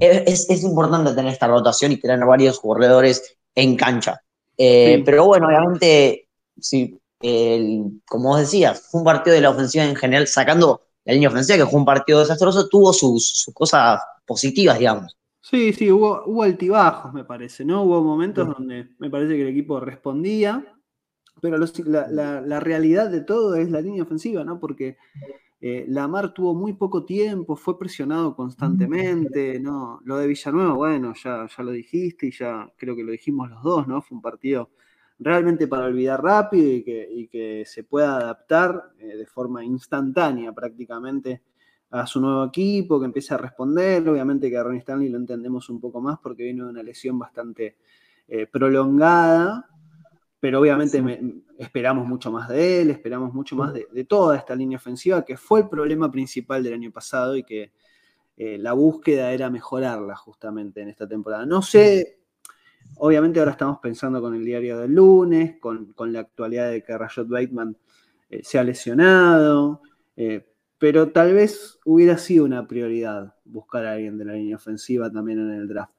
Es, 0.00 0.62
importante 0.62 1.12
tener 1.12 1.32
esta 1.32 1.46
rotación 1.46 1.92
y 1.92 1.96
tener 1.96 2.24
varios 2.24 2.60
corredores 2.60 3.36
en 3.54 3.76
cancha. 3.76 4.20
Eh, 4.56 5.02
pero 5.04 5.26
bueno, 5.26 5.46
obviamente, 5.48 6.28
sí, 6.58 6.98
como 8.06 8.30
vos 8.30 8.40
decías, 8.40 8.88
fue 8.90 9.00
un 9.00 9.04
partido 9.04 9.34
de 9.34 9.42
la 9.42 9.50
ofensiva 9.50 9.84
en 9.84 9.96
general, 9.96 10.26
sacando 10.26 10.82
la 11.04 11.14
línea 11.14 11.28
ofensiva, 11.28 11.58
que 11.58 11.70
fue 11.70 11.80
un 11.80 11.86
partido 11.86 12.20
desastroso, 12.20 12.68
tuvo 12.68 12.92
sus, 12.92 13.50
cosas 13.54 14.00
positivas, 14.26 14.78
digamos. 14.78 15.16
Sí, 15.40 15.72
sí, 15.72 15.90
hubo, 15.90 16.22
hubo 16.26 16.42
altibajos, 16.42 17.14
me 17.14 17.24
parece, 17.24 17.64
¿no? 17.64 17.82
Hubo 17.82 18.02
momentos 18.02 18.46
donde 18.46 18.88
me 18.98 19.08
parece 19.08 19.34
que 19.34 19.42
el 19.42 19.48
equipo 19.48 19.80
respondía, 19.80 20.62
pero 21.40 21.56
la, 21.56 22.40
la, 22.42 22.60
realidad 22.60 23.08
de 23.08 23.22
todo 23.22 23.54
es 23.54 23.70
la 23.70 23.80
línea 23.80 24.02
ofensiva, 24.02 24.44
¿no? 24.44 24.60
Porque 24.60 24.98
eh, 25.60 25.84
Lamar 25.88 26.32
tuvo 26.32 26.54
muy 26.54 26.74
poco 26.74 27.04
tiempo, 27.04 27.56
fue 27.56 27.78
presionado 27.78 28.36
constantemente, 28.36 29.58
¿no? 29.58 30.00
Lo 30.04 30.16
de 30.16 30.28
Villanueva, 30.28 30.74
bueno, 30.74 31.14
ya, 31.14 31.46
ya 31.46 31.62
lo 31.64 31.72
dijiste 31.72 32.28
y 32.28 32.30
ya 32.30 32.72
creo 32.76 32.94
que 32.94 33.02
lo 33.02 33.10
dijimos 33.10 33.50
los 33.50 33.62
dos, 33.62 33.88
¿no? 33.88 34.00
Fue 34.00 34.16
un 34.16 34.22
partido 34.22 34.70
realmente 35.18 35.66
para 35.66 35.86
olvidar 35.86 36.22
rápido 36.22 36.70
y 36.70 37.28
que, 37.28 37.64
se 37.66 37.84
pueda 37.84 38.16
adaptar 38.16 38.92
eh, 38.98 39.16
de 39.16 39.26
forma 39.26 39.64
instantánea 39.64 40.52
prácticamente 40.52 41.42
a 41.90 42.06
su 42.06 42.20
nuevo 42.20 42.44
equipo, 42.44 43.00
que 43.00 43.06
empiece 43.06 43.34
a 43.34 43.38
responder. 43.38 44.08
Obviamente 44.08 44.50
que 44.50 44.56
a 44.56 44.62
Ronnie 44.62 44.80
Stanley 44.80 45.08
lo 45.08 45.18
entendemos 45.18 45.68
un 45.70 45.80
poco 45.80 46.00
más 46.00 46.18
porque 46.22 46.44
vino 46.44 46.64
de 46.66 46.70
una 46.70 46.82
lesión 46.82 47.18
bastante 47.18 47.78
eh, 48.28 48.46
prolongada, 48.46 49.68
pero 50.38 50.60
obviamente 50.60 51.02
esperamos 51.58 52.06
mucho 52.06 52.30
más 52.30 52.48
de 52.48 52.80
él, 52.80 52.90
esperamos 52.90 53.34
mucho 53.34 53.56
más 53.56 53.74
de, 53.74 54.04
toda 54.04 54.36
esta 54.36 54.54
línea 54.54 54.78
ofensiva, 54.78 55.24
que 55.24 55.36
fue 55.36 55.60
el 55.60 55.68
problema 55.68 56.10
principal 56.10 56.62
del 56.62 56.74
año 56.74 56.92
pasado 56.92 57.36
y 57.36 57.42
que 57.42 57.72
eh, 58.36 58.56
la 58.58 58.72
búsqueda 58.74 59.32
era 59.32 59.50
mejorarla 59.50 60.14
justamente 60.14 60.80
en 60.80 60.88
esta 60.88 61.08
temporada. 61.08 61.44
No 61.44 61.60
sé, 61.60 62.20
obviamente 62.96 63.40
ahora 63.40 63.50
estamos 63.50 63.78
pensando 63.80 64.22
con 64.22 64.36
el 64.36 64.44
diario 64.44 64.78
del 64.78 64.94
lunes, 64.94 65.56
con, 65.58 65.94
la 66.12 66.20
actualidad 66.20 66.70
de 66.70 66.84
que 66.84 66.96
Rashad 66.96 67.26
Bateman 67.26 67.76
eh, 68.30 68.40
se 68.44 68.60
ha 68.60 68.62
lesionado, 68.62 69.82
eh, 70.16 70.46
pero 70.78 71.10
tal 71.10 71.34
vez 71.34 71.80
hubiera 71.84 72.18
sido 72.18 72.44
una 72.44 72.68
prioridad 72.68 73.34
buscar 73.44 73.84
a 73.84 73.94
alguien 73.94 74.16
de 74.16 74.24
la 74.24 74.34
línea 74.34 74.56
ofensiva 74.56 75.10
también 75.10 75.40
en 75.40 75.50
el 75.50 75.66
draft. 75.66 75.92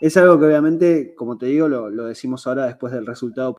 Es 0.00 0.16
algo 0.16 0.38
que 0.38 0.46
obviamente, 0.46 1.14
como 1.16 1.36
te 1.36 1.46
digo, 1.46 1.68
lo, 1.68 1.90
decimos 2.04 2.46
ahora 2.46 2.66
después 2.66 2.92
del 2.92 3.06
resultado 3.06 3.56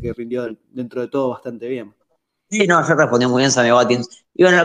que 0.00 0.12
rindió 0.12 0.48
dentro 0.70 1.00
de 1.00 1.08
todo 1.08 1.30
bastante 1.30 1.68
bien. 1.68 1.94
Sí, 2.48 2.66
no, 2.66 2.86
yo 2.86 2.94
respondí 2.94 3.26
muy 3.26 3.42
bien 3.42 3.50
Sammy 3.50 3.72
Watkins. 3.72 4.24
Y 4.34 4.44
bueno, 4.44 4.64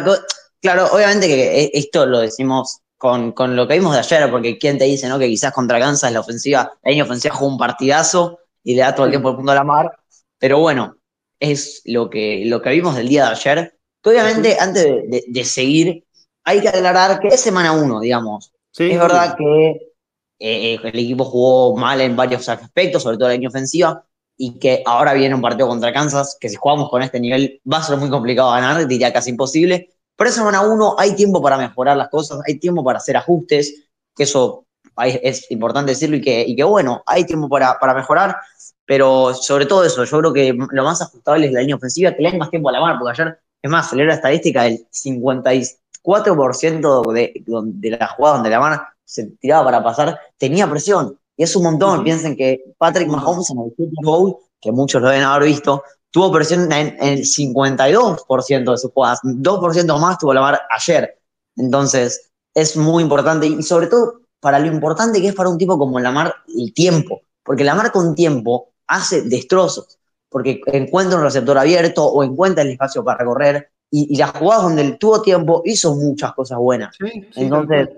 claro, 0.62 0.88
obviamente 0.92 1.28
que 1.28 1.64
e, 1.64 1.72
esto 1.74 2.06
lo 2.06 2.20
decimos 2.20 2.82
con, 2.98 3.34
lo 3.56 3.68
que 3.68 3.74
vimos 3.74 3.94
de 3.94 4.00
ayer, 4.00 4.30
porque 4.30 4.60
quién 4.60 4.78
te 4.78 4.86
dice, 4.86 5.10
¿no? 5.10 5.18
Que 5.18 5.28
quizás 5.28 5.52
contra 5.52 5.80
Kansas 5.80 6.12
la 6.12 6.20
ofensiva, 6.20 6.72
la 6.84 6.90
línea 6.92 7.04
ofensiva 7.04 7.34
jugó 7.34 7.52
un 7.52 7.58
partidazo 7.58 8.40
y 8.64 8.76
le 8.76 8.82
da 8.82 8.94
todo 8.94 9.08
el 9.08 9.12
tiempo 9.12 9.32
el 9.32 9.38
punto 9.38 9.52
a 9.52 9.56
la 9.56 9.64
mar. 9.64 9.92
Pero 10.38 10.60
bueno, 10.60 10.98
es 11.40 11.82
lo 11.86 12.10
que, 12.10 12.44
lo 12.46 12.62
que 12.62 12.70
vimos 12.70 12.96
del 12.96 13.10
día 13.10 13.26
de 13.26 13.32
ayer. 13.32 13.80
obviamente, 14.04 14.58
antes 14.60 14.86
de, 15.28 15.46
seguir, 15.46 16.06
hay 16.44 16.62
que 16.62 16.70
aclarar 16.70 17.20
que 17.20 17.30
es 17.30 17.42
semana 17.42 17.72
uno, 17.72 18.00
digamos. 18.00 18.54
es 18.78 19.00
verdad 19.00 19.36
que 19.36 19.94
eh, 20.38 20.80
el 20.84 21.00
equipo 21.00 21.26
jugó 21.26 21.76
mal 21.76 22.02
en 22.02 22.16
varios 22.16 22.48
aspectos, 22.50 23.02
sobre 23.02 23.18
todo 23.18 23.30
la 23.30 23.34
línea 23.34 23.50
ofensiva, 23.50 24.06
y 24.44 24.58
que 24.58 24.82
ahora 24.88 25.14
viene 25.14 25.36
un 25.36 25.42
partido 25.42 25.68
contra 25.68 25.94
Kansas, 25.94 26.36
que 26.40 26.50
si 26.50 26.56
jugamos 26.56 26.90
con 26.90 27.04
este 27.04 27.20
nivel 27.20 27.62
va 27.72 27.78
a 27.78 27.84
ser 27.84 27.96
muy 27.98 28.10
complicado 28.10 28.50
ganar, 28.50 28.88
diría 28.88 29.14
casi 29.14 29.30
imposible. 29.30 29.92
Pero 30.16 30.32
en 30.32 30.36
semana 30.36 30.62
uno 30.62 30.96
hay 30.98 31.14
tiempo 31.14 31.44
para 31.44 31.60
mejorar 31.60 31.96
las 31.96 32.10
cosas, 32.10 32.40
hay 32.48 32.58
tiempo 32.58 32.84
para 32.84 32.98
hacer 32.98 33.16
ajustes, 33.16 33.86
que 34.16 34.24
eso 34.24 34.66
es 34.98 35.46
importante 35.52 35.92
decirlo 35.92 36.16
y 36.16 36.22
que, 36.22 36.42
y 36.42 36.56
que 36.56 36.64
bueno, 36.64 37.04
hay 37.06 37.24
tiempo 37.24 37.48
para, 37.50 37.78
para 37.78 37.94
mejorar. 37.94 38.36
Pero 38.84 39.36
sobre 39.36 39.68
todo 39.68 39.86
eso, 39.86 40.06
yo 40.06 40.18
creo 40.18 40.34
que 40.34 40.58
lo 40.72 40.84
más 40.84 41.04
ajustable 41.04 41.46
es 41.46 41.54
la 41.54 41.60
línea 41.60 41.76
ofensiva, 41.76 42.12
que 42.12 42.24
le 42.24 42.32
den 42.32 42.40
más 42.40 42.50
tiempo 42.50 42.70
a 42.70 42.72
la 42.72 42.82
mar, 42.82 42.96
porque 42.98 43.22
ayer, 43.22 43.38
es 43.62 43.70
más, 43.70 43.92
salió 43.92 44.06
la 44.06 44.16
estadística 44.16 44.64
del 44.64 44.88
54% 44.92 47.14
de, 47.14 47.44
de 47.46 47.90
la 47.92 48.08
jugada 48.08 48.38
donde 48.38 48.50
la 48.50 48.60
mar 48.60 48.88
se 49.06 49.28
tiraba 49.40 49.66
para 49.66 49.84
pasar, 49.84 50.20
tenía 50.40 50.68
presión. 50.68 51.20
Y 51.42 51.44
es 51.44 51.56
un 51.56 51.64
montón. 51.64 52.04
Piensen 52.04 52.36
que 52.36 52.64
Patrick 52.78 53.08
Mahomes 53.08 53.50
en 53.50 53.62
el 53.62 53.72
Super 53.72 54.04
Bowl, 54.04 54.38
que 54.62 54.72
muchos 54.72 55.02
lo 55.02 55.10
deben 55.10 55.24
haber 55.24 55.48
visto, 55.48 55.82
tuvo 56.12 56.32
presión 56.32 56.72
en, 56.72 56.96
el 57.02 57.22
52% 57.22 58.72
de 58.72 58.78
sus 58.78 58.92
jugadas. 58.92 59.22
2% 59.24 60.00
más 60.00 60.20
tuvo 60.20 60.36
la 60.36 60.42
mar 60.42 60.62
ayer. 60.70 61.20
Entonces, 61.56 62.30
es 62.54 62.78
muy 62.78 63.02
importante. 63.02 63.48
Y 63.48 63.64
sobre 63.64 63.88
todo, 63.88 64.22
para 64.40 64.60
lo 64.60 64.68
importante 64.68 65.20
que 65.20 65.30
es 65.30 65.34
para 65.34 65.50
un 65.50 65.58
tipo 65.58 65.80
como 65.80 66.00
Lamar, 66.00 66.32
el 66.56 66.76
tiempo. 66.76 67.22
Porque 67.42 67.64
Lamar 67.64 67.92
con 67.92 68.14
tiempo 68.14 68.74
hace 68.86 69.24
destrozos. 69.24 69.98
Porque 70.30 70.62
encuentra 70.68 71.18
un 71.18 71.24
receptor 71.24 71.58
abierto 71.58 72.06
o 72.06 72.24
encuentra 72.24 72.64
el 72.64 72.70
espacio 72.70 73.04
para 73.04 73.18
recorrer. 73.18 73.72
Y, 73.90 74.16
las 74.16 74.30
jugadas 74.30 74.66
donde 74.66 74.84
él 74.84 75.00
tuvo 75.00 75.24
tiempo 75.24 75.64
hizo 75.66 75.96
muchas 75.96 76.34
cosas 76.34 76.60
buenas. 76.60 76.96
Entonces, 77.36 77.90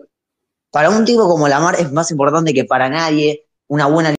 para 0.74 0.90
un 0.90 1.06
tipo 1.06 1.28
como 1.30 1.48
Lamar 1.48 1.76
es 1.80 1.92
más 1.94 2.10
importante 2.12 2.54
que 2.54 2.66
para 2.66 2.90
nadie 2.90 3.46
una 3.68 3.86
buena 3.88 4.16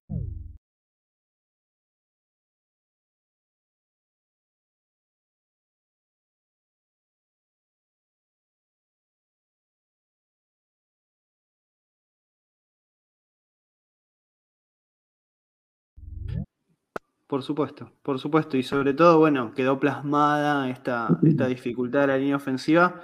Por 17.26 17.42
supuesto, 17.42 17.90
por 18.02 18.18
supuesto. 18.20 18.56
Y 18.56 18.62
sobre 18.62 18.94
todo, 18.94 19.18
bueno, 19.18 19.52
quedó 19.54 19.80
plasmada 19.80 20.70
esta, 20.70 21.08
esta 21.25 21.46
dificultad 21.49 22.02
de 22.02 22.06
la 22.08 22.16
línea 22.18 22.37
ofensiva 22.37 23.00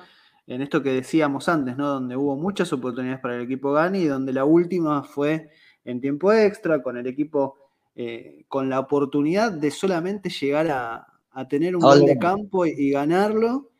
en 0.54 0.62
esto 0.62 0.82
que 0.82 0.90
decíamos 0.90 1.48
antes, 1.48 1.76
¿no? 1.76 1.86
Donde 1.86 2.16
hubo 2.16 2.34
muchas 2.34 2.72
oportunidades 2.72 3.20
para 3.20 3.36
el 3.36 3.42
equipo 3.42 3.70
Gani 3.72 4.00
y 4.00 4.06
donde 4.06 4.32
la 4.32 4.44
última 4.44 5.04
fue 5.04 5.48
en 5.84 6.00
tiempo 6.00 6.32
extra, 6.32 6.82
con 6.82 6.96
el 6.96 7.06
equipo 7.06 7.56
eh, 7.94 8.46
con 8.48 8.68
la 8.68 8.80
oportunidad 8.80 9.52
de 9.52 9.70
solamente 9.70 10.28
llegar 10.28 10.68
a, 10.68 11.06
tener 11.48 11.76
un 11.76 11.82
gol 11.82 12.04
de 12.04 12.18
campo 12.18 12.66
y, 12.66 12.90
ganarlo. 12.90 13.70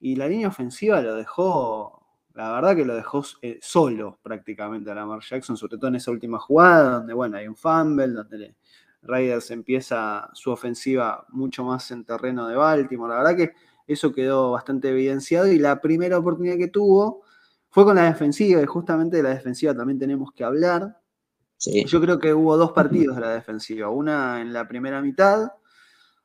Y 0.00 0.16
la 0.16 0.28
línea 0.28 0.48
ofensiva 0.48 1.00
lo 1.00 1.16
dejó, 1.16 2.06
la 2.34 2.52
verdad 2.52 2.76
que 2.76 2.84
lo 2.84 2.94
dejó 2.94 3.24
eh, 3.40 3.58
solo 3.62 4.18
prácticamente 4.22 4.90
a 4.90 4.94
Lamar 4.94 5.20
Jackson, 5.20 5.56
sobre 5.56 5.78
todo 5.78 5.88
en 5.88 5.96
esa 5.96 6.10
última 6.10 6.38
jugada, 6.38 6.98
donde 6.98 7.14
bueno, 7.14 7.38
hay 7.38 7.48
un 7.48 7.56
fumble, 7.56 8.08
donde 8.08 8.54
Raiders 9.00 9.50
empieza 9.50 10.28
su 10.34 10.50
ofensiva 10.50 11.24
mucho 11.30 11.64
más 11.64 11.90
en 11.90 12.04
terreno 12.04 12.46
de 12.46 12.54
Baltimore. 12.54 13.14
La 13.14 13.22
verdad 13.22 13.36
que 13.36 13.54
eso 13.88 14.12
quedó 14.12 14.52
bastante 14.52 14.90
evidenciado 14.90 15.48
y 15.48 15.58
la 15.58 15.80
primera 15.80 16.18
oportunidad 16.18 16.58
que 16.58 16.68
tuvo 16.68 17.22
fue 17.70 17.84
con 17.84 17.96
la 17.96 18.04
defensiva 18.04 18.62
y 18.62 18.66
justamente 18.66 19.16
de 19.16 19.22
la 19.22 19.30
defensiva 19.30 19.74
también 19.74 19.98
tenemos 19.98 20.32
que 20.32 20.44
hablar. 20.44 21.00
Yo 21.86 22.00
creo 22.00 22.20
que 22.20 22.32
hubo 22.32 22.56
dos 22.56 22.70
partidos 22.72 23.16
de 23.16 23.22
la 23.22 23.30
defensiva, 23.30 23.88
una 23.88 24.40
en 24.40 24.52
la 24.52 24.68
primera 24.68 25.02
mitad 25.02 25.52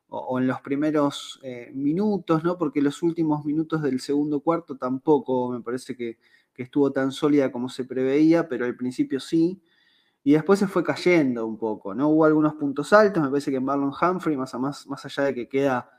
o, 0.09 0.37
en 0.39 0.45
los 0.45 0.61
primeros 0.61 1.39
eh, 1.41 1.71
minutos, 1.73 2.43
¿no? 2.43 2.57
Porque 2.57 2.81
los 2.81 3.01
últimos 3.01 3.43
minutos 3.45 3.81
del 3.81 3.99
segundo 3.99 4.41
cuarto 4.41 4.77
tampoco 4.77 5.49
me 5.49 5.61
parece 5.61 5.95
que, 5.95 6.19
estuvo 6.55 6.91
tan 6.91 7.11
sólida 7.11 7.51
como 7.51 7.67
se 7.67 7.83
preveía, 7.83 8.47
pero 8.47 8.65
al 8.65 8.75
principio 8.75 9.19
sí. 9.19 9.59
Y 10.23 10.33
después 10.33 10.59
se 10.59 10.67
fue 10.67 10.83
cayendo 10.83 11.47
un 11.47 11.57
poco, 11.57 11.95
¿no? 11.95 12.09
Hubo 12.09 12.25
algunos 12.25 12.53
puntos 12.53 12.93
altos, 12.93 13.23
me 13.23 13.29
parece 13.29 13.49
que 13.49 13.57
en 13.57 13.65
Marlon 13.65 13.91
Humphrey, 13.99 14.37
más, 14.37 14.53
más, 14.55 14.85
más 14.87 15.03
allá 15.03 15.23
de 15.23 15.33
que 15.33 15.49
queda 15.49 15.89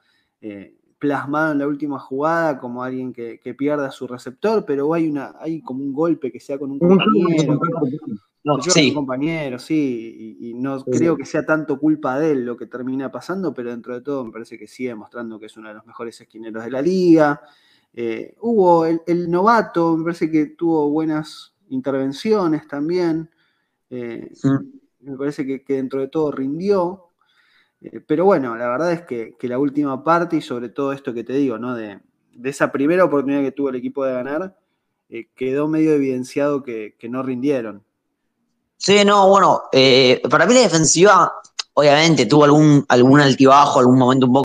eh, 0.41 0.77
plasmado 1.05 1.53
en 1.53 1.59
la 1.59 1.67
última 1.67 1.99
jugada 1.99 2.59
como 2.59 2.83
alguien 2.83 3.13
que, 3.13 3.39
que 3.39 3.53
pierda 3.53 3.91
su 3.91 4.07
receptor, 4.07 4.65
pero 4.65 4.95
hay 4.95 5.07
una, 5.07 5.35
hay 5.39 5.61
como 5.61 5.85
un 5.85 5.93
golpe 5.93 6.33
que 6.33 6.41
sea 6.41 6.59
con 6.59 6.71
un 6.71 6.79
compañero. 6.79 7.61
No, 8.43 8.59
sí. 8.63 8.89
Un 8.89 8.95
compañero, 8.95 9.59
sí, 9.59 10.39
y, 10.41 10.55
no 10.55 10.83
creo 10.83 11.15
que 11.15 11.27
sea 11.27 11.45
tanto 11.45 11.79
culpa 11.79 12.19
de 12.19 12.33
él 12.33 12.47
lo 12.47 12.57
que 12.57 12.65
termina 12.67 13.13
pasando, 13.13 13.53
pero 13.53 13.69
dentro 13.69 13.93
de 13.93 14.01
todo 14.01 14.25
me 14.25 14.33
parece 14.33 14.59
que 14.59 14.67
sigue 14.67 14.95
mostrando 14.95 15.39
que 15.39 15.45
es 15.47 15.57
uno 15.59 15.69
de 15.69 15.75
los 15.75 15.87
mejores 15.87 16.19
esquineros 16.19 16.65
de 16.65 16.71
la 16.71 16.81
liga. 16.81 17.43
Eh, 17.93 18.35
hubo 18.41 18.87
el, 18.87 19.31
novato, 19.31 19.95
me 19.95 20.05
parece 20.05 20.31
que 20.31 20.47
tuvo 20.47 20.89
buenas 20.89 21.55
intervenciones 21.69 22.67
también. 22.67 23.29
Eh, 23.91 24.31
me 25.01 25.19
parece 25.19 25.45
que, 25.45 25.63
que, 25.63 25.75
dentro 25.75 26.01
de 26.01 26.09
todo 26.09 26.33
rindió. 26.33 27.11
Eh, 27.85 28.01
pero 28.07 28.25
bueno, 28.25 28.57
la 28.57 28.69
verdad 28.69 28.93
es 28.93 29.03
que, 29.03 29.37
la 29.43 29.59
última 29.59 30.03
parte 30.03 30.37
y 30.37 30.41
sobre 30.41 30.71
todo 30.71 30.93
esto 30.93 31.13
que 31.13 31.23
te 31.23 31.35
digo, 31.35 31.59
¿no? 31.59 31.75
De, 31.75 32.01
esa 32.43 32.73
primera 32.73 33.05
oportunidad 33.05 33.43
que 33.43 33.53
tuvo 33.53 33.69
el 33.69 33.77
equipo 33.77 34.05
de 34.05 34.13
ganar, 34.13 34.57
eh, 35.09 35.29
quedó 35.37 35.69
medio 35.69 35.93
evidenciado 35.93 36.63
que, 36.63 36.97
no 37.09 37.23
rindieron. 37.23 37.85
Sí, 38.77 39.05
no, 39.05 39.29
bueno, 39.29 39.65
eh, 39.71 40.21
para 40.29 40.47
mí 40.47 40.55
la 40.55 40.61
defensiva, 40.61 41.33
obviamente, 41.75 42.27
tuvo 42.27 42.45
algún, 42.45 42.85
algún 42.89 43.21
altibajo, 43.21 43.79
algún 43.79 43.99
momento 43.99 44.27
un 44.27 44.33
poco 44.33 44.44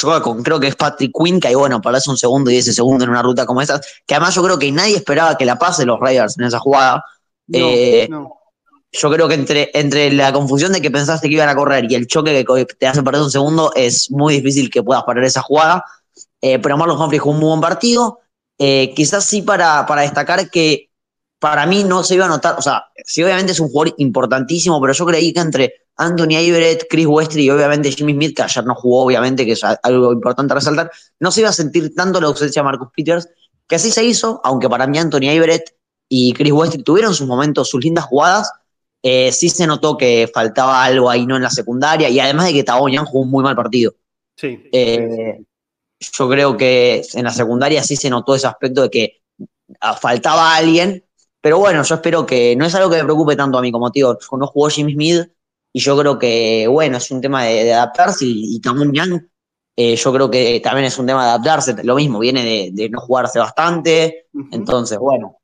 Yo 0.00 0.20
creo 0.42 0.60
que 0.60 0.68
es 0.68 0.76
Patrick 0.76 1.12
Quinn, 1.16 1.40
que 1.40 1.48
ahí, 1.48 1.54
bueno, 1.54 1.80
parece 1.80 2.10
un 2.10 2.16
segundo 2.16 2.50
y 2.50 2.56
ese 2.56 2.72
segundo 2.72 3.04
en 3.04 3.10
una 3.10 3.22
ruta 3.22 3.46
como 3.46 3.62
esa, 3.62 3.80
que 4.06 4.14
además 4.14 4.34
yo 4.34 4.42
creo 4.42 4.58
que 4.58 4.70
nadie 4.72 4.96
esperaba 4.96 5.36
que 5.36 5.44
la 5.44 5.56
pase 5.56 5.86
los 5.86 6.00
Raiders 6.00 6.38
en 6.38 6.44
esa 6.44 6.58
jugada. 6.58 7.04
Eh, 7.52 8.08
yo 8.92 9.10
creo 9.10 9.28
que 9.28 9.34
entre, 9.34 9.70
entre 9.74 10.12
la 10.12 10.32
confusión 10.32 10.72
de 10.72 10.80
que 10.80 10.90
pensaste 10.90 11.28
que 11.28 11.34
iban 11.34 11.48
a 11.48 11.54
correr 11.54 11.90
y 11.90 11.94
el 11.94 12.06
choque 12.06 12.44
que 12.44 12.64
te 12.64 12.86
hace 12.86 13.02
perder 13.02 13.22
un 13.22 13.30
segundo, 13.30 13.72
es 13.74 14.10
muy 14.10 14.34
difícil 14.34 14.70
que 14.70 14.82
puedas 14.82 15.04
parar 15.04 15.24
esa 15.24 15.42
jugada. 15.42 15.84
Eh, 16.40 16.58
pero 16.58 16.76
Marlon 16.76 17.00
Humphrey 17.00 17.18
jugó 17.18 17.34
un 17.34 17.40
muy 17.40 17.48
buen 17.48 17.60
partido. 17.60 18.20
Eh, 18.58 18.92
quizás 18.94 19.24
sí 19.24 19.42
para, 19.42 19.84
para 19.86 20.02
destacar 20.02 20.48
que 20.50 20.90
para 21.38 21.66
mí 21.66 21.84
no 21.84 22.02
se 22.02 22.14
iba 22.14 22.24
a 22.24 22.28
notar, 22.28 22.56
o 22.58 22.62
sea, 22.62 22.86
sí 23.04 23.22
obviamente 23.22 23.52
es 23.52 23.60
un 23.60 23.68
jugador 23.68 23.94
importantísimo, 23.98 24.80
pero 24.80 24.92
yo 24.92 25.04
creí 25.04 25.32
que 25.32 25.40
entre 25.40 25.74
Anthony 25.96 26.36
Everett, 26.36 26.86
Chris 26.90 27.06
Westry 27.06 27.44
y 27.44 27.50
obviamente 27.50 27.90
Jimmy 27.92 28.12
Smith, 28.14 28.36
que 28.36 28.42
ayer 28.42 28.64
no 28.64 28.74
jugó, 28.74 29.04
obviamente, 29.04 29.44
que 29.46 29.52
es 29.52 29.62
algo 29.64 30.12
importante 30.12 30.52
a 30.52 30.56
resaltar, 30.56 30.90
no 31.20 31.30
se 31.30 31.40
iba 31.40 31.50
a 31.50 31.52
sentir 31.52 31.94
tanto 31.94 32.20
la 32.20 32.28
ausencia 32.28 32.62
de 32.62 32.64
Marcus 32.64 32.88
Peters, 32.94 33.28
que 33.68 33.76
así 33.76 33.90
se 33.90 34.04
hizo, 34.04 34.40
aunque 34.44 34.68
para 34.68 34.86
mí 34.86 34.98
Anthony 34.98 35.30
Everett 35.30 35.74
y 36.08 36.32
Chris 36.32 36.52
Westry 36.52 36.82
tuvieron 36.82 37.14
sus 37.14 37.26
momentos, 37.26 37.68
sus 37.68 37.82
lindas 37.82 38.04
jugadas, 38.04 38.50
eh, 39.02 39.30
sí 39.32 39.48
se 39.48 39.66
notó 39.66 39.96
que 39.96 40.30
faltaba 40.32 40.82
algo 40.82 41.10
ahí, 41.10 41.26
¿no? 41.26 41.36
En 41.36 41.42
la 41.42 41.50
secundaria, 41.50 42.08
y 42.08 42.18
además 42.18 42.46
de 42.46 42.54
que 42.54 42.64
Tabonian 42.64 43.04
jugó 43.04 43.24
un 43.24 43.30
muy 43.30 43.44
mal 43.44 43.54
partido. 43.54 43.94
Sí. 44.36 44.68
Eh, 44.72 45.40
yo 46.00 46.28
creo 46.28 46.56
que 46.56 47.02
en 47.14 47.24
la 47.24 47.32
secundaria 47.32 47.82
sí 47.82 47.96
se 47.96 48.10
notó 48.10 48.34
ese 48.34 48.46
aspecto 48.46 48.82
de 48.82 48.90
que 48.90 49.22
ah, 49.80 49.94
faltaba 49.94 50.54
alguien, 50.56 51.04
pero 51.40 51.58
bueno, 51.58 51.82
yo 51.82 51.94
espero 51.94 52.26
que 52.26 52.56
no 52.56 52.64
es 52.64 52.74
algo 52.74 52.90
que 52.90 52.96
me 52.96 53.04
preocupe 53.04 53.36
tanto 53.36 53.58
a 53.58 53.62
mí 53.62 53.70
como 53.70 53.92
tío. 53.92 54.18
No 54.32 54.46
jugó 54.46 54.68
Jimmy 54.70 54.94
Smith 54.94 55.28
y 55.76 55.80
yo 55.80 55.98
creo 55.98 56.20
que, 56.20 56.68
bueno, 56.68 56.98
es 56.98 57.10
un 57.10 57.20
tema 57.20 57.42
de, 57.42 57.72
adaptarse 57.72 58.24
y, 58.24 58.56
y 58.56 58.60
Eh, 59.76 59.96
yo 59.96 60.12
creo 60.12 60.30
que 60.30 60.60
también 60.60 60.86
es 60.86 60.96
un 61.00 61.06
tema 61.06 61.24
de 61.24 61.30
adaptarse, 61.30 61.74
lo 61.82 61.96
mismo, 61.96 62.20
viene 62.20 62.70
de, 62.72 62.88
no 62.88 63.00
jugarse 63.00 63.40
bastante, 63.40 64.28
entonces, 64.52 64.98
bueno. 64.98 65.38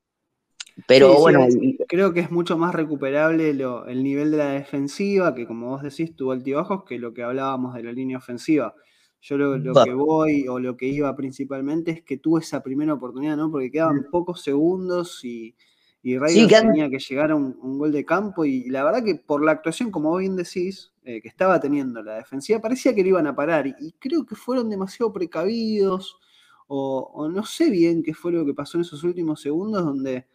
Pero 0.87 1.19
bueno. 1.19 1.49
creo 1.89 2.13
que 2.13 2.21
es 2.21 2.31
mucho 2.31 2.57
más 2.57 2.73
recuperable 2.73 3.51
el 3.51 4.05
nivel 4.05 4.31
de 4.31 4.37
la 4.37 4.53
defensiva, 4.53 5.35
que 5.35 5.49
como 5.49 5.71
vos 5.71 5.83
decís, 5.83 6.15
tuvo 6.15 6.31
altibajos, 6.31 6.85
que 6.85 7.01
lo 7.01 7.13
que 7.13 7.25
hablábamos 7.25 7.75
de 7.75 7.83
la 7.83 7.93
línea 7.93 8.19
ofensiva. 8.19 8.73
Yo 9.21 9.37
lo, 9.37 9.85
que 9.85 9.93
voy 9.93 10.47
o 10.47 10.61
lo 10.61 10.77
que 10.77 10.87
iba 10.87 11.15
principalmente 11.17 11.91
es 11.91 12.03
que 12.03 12.19
tuvo 12.19 12.39
esa 12.39 12.63
primera 12.63 12.95
oportunidad, 12.95 13.37
¿no? 13.37 13.51
Porque 13.51 13.71
quedaban 13.73 14.07
pocos 14.13 14.43
segundos 14.43 15.25
y, 15.25 15.57
y 16.03 16.19
tenía 16.49 16.89
que 16.89 16.99
llegar 16.99 17.31
a 17.31 17.37
un, 17.37 17.79
gol 17.79 17.93
de 17.93 18.05
campo. 18.05 18.45
Y, 18.45 18.71
la 18.71 18.85
verdad 18.85 19.05
que 19.05 19.17
por 19.17 19.45
la 19.45 19.53
actuación, 19.53 19.91
como 19.91 20.11
vos 20.11 20.21
bien 20.21 20.37
decís, 20.37 20.93
eh, 21.05 21.21
que 21.21 21.29
estaba 21.29 21.61
teniendo 21.61 22.03
la 22.03 22.17
defensiva, 22.17 22.61
parecía 22.61 22.95
que 22.95 23.03
lo 23.03 23.11
iban 23.11 23.27
a 23.27 23.35
parar. 23.35 23.67
Y, 23.67 23.93
creo 23.99 24.25
que 24.25 24.35
fueron 24.35 24.71
demasiado 24.71 25.13
precavidos. 25.13 26.19
O, 26.73 27.29
no 27.29 27.45
sé 27.45 27.69
bien 27.69 28.03
qué 28.03 28.15
fue 28.15 28.31
lo 28.31 28.47
que 28.47 28.55
pasó 28.55 28.79
en 28.79 28.83
esos 28.83 29.03
últimos 29.03 29.41
segundos 29.41 29.85
donde 29.85 30.27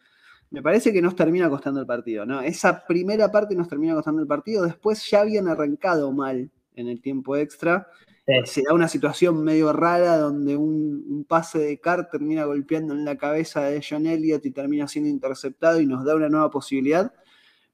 me 0.51 0.61
parece 0.61 0.91
que 0.91 1.01
nos 1.01 1.15
termina 1.15 1.49
costando 1.49 1.79
el 1.79 1.85
partido, 1.85 2.25
¿no? 2.25 2.41
Esa 2.41 2.85
primera 2.85 3.31
parte 3.31 3.55
nos 3.55 3.69
termina 3.69 3.95
costando 3.95 4.21
el 4.21 4.27
partido, 4.27 4.63
después 4.63 5.09
ya 5.09 5.21
habían 5.21 5.47
arrancado 5.47 6.11
mal 6.11 6.51
en 6.75 6.87
el 6.89 7.01
tiempo 7.01 7.37
extra 7.37 7.87
se 8.45 8.63
da 8.67 8.73
una 8.73 8.87
situación 8.87 9.43
medio 9.43 9.71
rara 9.71 10.17
donde 10.17 10.57
un, 10.57 11.25
pase 11.27 11.59
de 11.59 11.79
Carr 11.79 12.09
termina 12.09 12.45
golpeando 12.45 12.93
en 12.93 13.05
la 13.05 13.17
cabeza 13.17 13.61
de 13.63 13.83
John 13.87 14.07
Elliott 14.07 14.45
y 14.45 14.51
termina 14.51 14.87
siendo 14.87 15.09
interceptado 15.09 15.79
y 15.79 15.85
nos 15.85 16.03
da 16.03 16.15
una 16.15 16.29
nueva 16.29 16.49
posibilidad. 16.49 17.13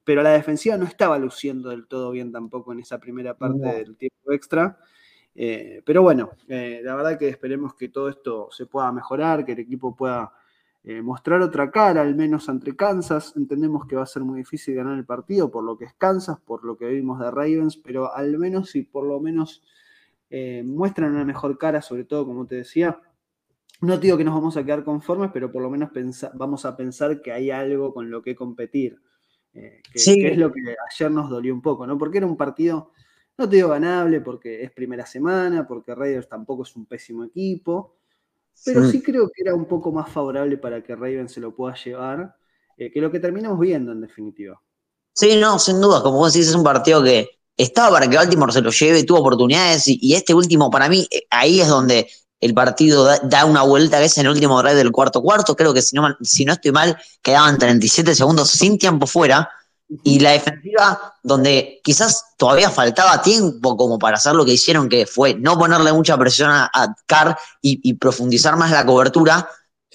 Pero 0.04 0.22
la 0.22 0.30
defensiva 0.30 0.76
no 0.76 0.84
estaba 0.84 1.18
luciendo 1.18 1.70
del 1.70 1.86
todo 1.86 2.10
bien 2.10 2.32
tampoco 2.32 2.72
en 2.72 2.80
esa 2.80 2.98
primera 2.98 3.36
parte 3.36 3.66
del 3.66 3.96
tiempo 3.96 4.32
extra. 4.32 4.78
Eh, 5.34 5.82
pero 5.84 6.02
bueno, 6.02 6.32
eh, 6.48 6.80
la 6.82 6.94
verdad 6.94 7.18
que 7.18 7.28
esperemos 7.28 7.74
que 7.74 7.88
todo 7.88 8.08
esto 8.08 8.48
se 8.50 8.66
pueda 8.66 8.92
mejorar, 8.92 9.44
que 9.44 9.52
el 9.52 9.60
equipo 9.60 9.96
pueda 9.96 10.32
eh, 10.84 11.00
mostrar 11.00 11.40
otra 11.40 11.70
cara, 11.70 12.02
al 12.02 12.14
menos 12.14 12.48
ante 12.48 12.76
Kansas. 12.76 13.34
Entendemos 13.36 13.86
que 13.86 13.96
va 13.96 14.02
a 14.02 14.06
ser 14.06 14.22
muy 14.22 14.38
difícil 14.38 14.74
ganar 14.74 14.98
el 14.98 15.06
partido 15.06 15.50
por 15.50 15.64
lo 15.64 15.78
que 15.78 15.84
es 15.86 15.94
Kansas, 15.94 16.38
por 16.40 16.64
lo 16.64 16.76
que 16.76 16.86
vimos 16.88 17.20
de 17.20 17.30
Ravens, 17.30 17.76
pero 17.76 18.14
al 18.14 18.36
menos 18.38 18.70
si 18.70 18.82
por 18.82 19.06
lo 19.06 19.20
menos 19.20 19.62
eh, 20.34 20.62
muestran 20.64 21.12
una 21.12 21.26
mejor 21.26 21.58
cara, 21.58 21.82
sobre 21.82 22.04
todo, 22.04 22.24
como 22.24 22.46
te 22.46 22.54
decía. 22.54 22.98
No 23.82 23.98
digo 23.98 24.16
que 24.16 24.24
nos 24.24 24.32
vamos 24.32 24.56
a 24.56 24.64
quedar 24.64 24.82
conformes, 24.82 25.30
pero 25.30 25.52
por 25.52 25.60
lo 25.60 25.68
menos 25.68 25.90
vamos 26.32 26.64
a 26.64 26.74
pensar 26.74 27.20
que 27.20 27.32
hay 27.32 27.50
algo 27.50 27.92
con 27.92 28.10
lo 28.10 28.22
que 28.22 28.34
competir. 28.34 28.98
Eh, 29.52 29.82
que, 29.92 30.28
es 30.30 30.38
lo 30.38 30.50
que 30.50 30.74
ayer 30.90 31.10
nos 31.10 31.28
dolió 31.28 31.52
un 31.52 31.60
poco, 31.60 31.86
¿no? 31.86 31.98
Porque 31.98 32.16
era 32.16 32.26
un 32.26 32.38
partido, 32.38 32.92
no 33.36 33.46
te 33.46 33.56
digo 33.56 33.68
ganable, 33.68 34.22
porque 34.22 34.62
es 34.62 34.70
primera 34.70 35.04
semana, 35.04 35.68
porque 35.68 35.94
Raiders 35.94 36.30
tampoco 36.30 36.62
es 36.62 36.74
un 36.76 36.86
pésimo 36.86 37.24
equipo, 37.24 37.96
pero 38.64 38.84
sí, 38.88 39.02
creo 39.02 39.28
que 39.28 39.42
era 39.42 39.54
un 39.54 39.66
poco 39.66 39.92
más 39.92 40.08
favorable 40.08 40.56
para 40.56 40.82
que 40.82 40.96
Ravens 40.96 41.32
se 41.32 41.40
lo 41.40 41.54
pueda 41.54 41.74
llevar, 41.74 42.34
eh, 42.78 42.90
que 42.90 43.02
lo 43.02 43.10
que 43.10 43.20
terminamos 43.20 43.60
viendo 43.60 43.92
en 43.92 44.00
definitiva. 44.00 44.62
Sí, 45.12 45.36
no, 45.38 45.58
sin 45.58 45.78
duda, 45.78 46.02
como 46.02 46.16
vos 46.16 46.32
decís, 46.32 46.48
es 46.48 46.54
un 46.54 46.64
partido 46.64 47.02
que 47.02 47.28
estaba 47.62 47.90
para 47.90 48.08
que 48.08 48.16
Baltimore 48.16 48.52
se 48.52 48.60
lo 48.60 48.70
lleve, 48.70 49.04
tuvo 49.04 49.20
oportunidades 49.20 49.84
y, 49.86 50.14
este 50.14 50.34
último, 50.34 50.70
para 50.70 50.88
mí, 50.88 51.06
eh, 51.10 51.22
ahí 51.30 51.60
es 51.60 51.68
donde 51.68 52.08
el 52.40 52.54
partido 52.54 53.08
da, 53.22 53.44
una 53.44 53.62
vuelta 53.62 53.98
a 53.98 54.00
veces 54.00 54.18
en 54.18 54.26
el 54.26 54.32
último 54.32 54.60
drive 54.60 54.74
del 54.74 54.90
cuarto 54.90 55.22
cuarto. 55.22 55.54
Creo 55.54 55.72
que 55.72 55.80
si 55.80 55.94
no, 55.94 56.16
si 56.22 56.44
no 56.44 56.52
estoy 56.52 56.72
mal, 56.72 56.98
quedaban 57.22 57.56
37 57.56 58.14
segundos 58.16 58.50
sin 58.50 58.78
tiempo 58.78 59.06
fuera. 59.06 59.48
Y 60.02 60.18
la 60.18 60.30
defensiva, 60.30 61.14
donde 61.22 61.80
quizás 61.84 62.24
todavía 62.36 62.70
faltaba 62.70 63.22
tiempo 63.22 63.76
como 63.76 63.98
para 63.98 64.16
hacer 64.16 64.34
lo 64.34 64.44
que 64.44 64.52
hicieron, 64.52 64.88
que 64.88 65.06
fue 65.06 65.34
no 65.34 65.56
ponerle 65.58 65.92
mucha 65.92 66.16
presión 66.18 66.50
a, 66.50 66.96
Carr 67.06 67.38
y, 67.60 67.94
profundizar 67.94 68.56
más 68.56 68.70
la 68.70 68.86
cobertura, 68.86 69.48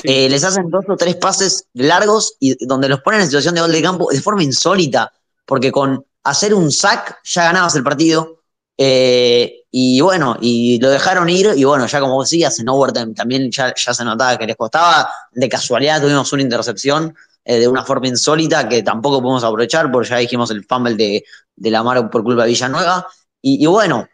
eh, 0.03 0.29
les 0.29 0.43
hacen 0.43 0.69
dos 0.69 0.85
o 0.87 0.95
tres 0.95 1.15
pases 1.15 1.67
largos 1.73 2.35
y 2.39 2.65
donde 2.65 2.87
los 2.87 3.01
ponen 3.01 3.21
en 3.21 3.27
situación 3.27 3.55
de 3.55 3.61
gol 3.61 3.71
de 3.71 3.81
campo 3.81 4.07
de 4.11 4.21
forma 4.21 4.43
insólita, 4.43 5.11
porque 5.45 5.71
con 5.71 6.05
hacer 6.27 6.53
un 6.53 6.71
sack, 6.71 7.19
ya 7.23 7.45
ganabas 7.45 7.75
el 7.75 7.83
partido. 7.83 8.41
Eh, 8.77 9.63
y 9.71 10.01
bueno, 10.01 10.37
y 10.39 10.79
lo 10.79 10.89
dejaron 10.89 11.29
ir, 11.29 11.51
y 11.55 11.63
bueno, 11.63 11.87
ya 11.87 11.99
como 11.99 12.21
decías, 12.21 12.59
en 12.59 12.69
overtime 12.69 13.13
también 13.13 13.49
ya, 13.51 13.73
se 13.75 14.03
notaba 14.03 14.37
que 14.37 14.45
les 14.45 14.55
costaba. 14.55 15.09
De 15.31 15.49
casualidad 15.49 16.01
tuvimos 16.01 16.31
una 16.33 16.41
intercepción 16.43 17.15
eh, 17.43 17.59
de 17.59 17.67
una 17.67 17.83
forma 17.83 18.07
insólita 18.07 18.67
que 18.67 18.83
tampoco 18.83 19.21
podemos 19.21 19.43
aprovechar, 19.43 19.91
porque 19.91 20.09
ya 20.09 20.17
dijimos 20.17 20.51
el 20.51 20.65
fumble 20.65 20.95
de, 20.95 21.23
la 21.71 21.83
Mar 21.83 22.09
por 22.09 22.23
culpa 22.23 22.43
de 22.43 22.49
Villanueva. 22.49 23.07
Y, 23.41 23.65
bueno, 23.65 24.07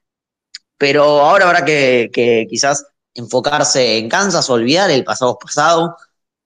pero 0.77 1.03
ahora 1.21 1.47
habrá 1.47 1.65
que, 1.65 2.47
quizás 2.49 2.85
enfocarse 3.15 3.97
en 3.97 4.09
Kansas, 4.09 4.49
olvidar 4.49 4.91
el 4.91 5.03
pasado 5.03 5.37
pasado. 5.39 5.97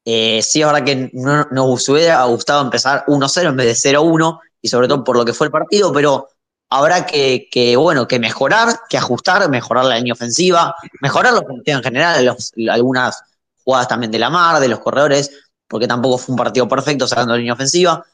Eh, 0.06 0.42
sí, 0.42 0.62
ahora 0.62 0.84
que 0.86 1.10
no, 1.14 1.48
nos 1.52 1.90
hubiera 1.90 2.24
gustado 2.26 2.62
empezar 2.62 3.04
1-0 3.08 3.50
en 3.50 3.58
vez 3.58 3.84
de 3.84 3.92
0-1 3.92 4.40
sobre 4.68 4.88
todo 4.88 5.04
por 5.04 5.18
lo 5.18 5.26
que 5.26 5.34
fue 5.34 5.48
el 5.48 5.52
partido, 5.52 5.92
pero 5.92 6.30
habrá 6.70 7.06
que, 7.06 7.76
bueno, 7.78 8.08
que 8.08 8.20
mejorar, 8.20 8.82
que 8.90 8.98
ajustar, 8.98 9.50
mejorar 9.50 9.86
la 9.86 9.98
línea 9.98 10.14
ofensiva, 10.14 10.76
mejorar 11.02 11.34
los 11.34 11.44
partidos 11.44 11.80
en 11.80 11.84
general, 11.84 12.38
algunas 12.70 13.24
jugadas 13.64 13.88
también 13.88 14.12
de 14.12 14.20
la 14.20 14.30
mar, 14.30 14.60
de 14.60 14.68
los 14.68 14.80
corredores, 14.80 15.32
porque 15.68 15.88
tampoco 15.88 16.18
fue 16.18 16.34
un 16.34 16.38
partido 16.38 16.68
perfecto 16.68 17.08
sacando 17.08 17.34
la 17.34 17.40
línea 17.40 17.54
ofensiva. 17.54 18.06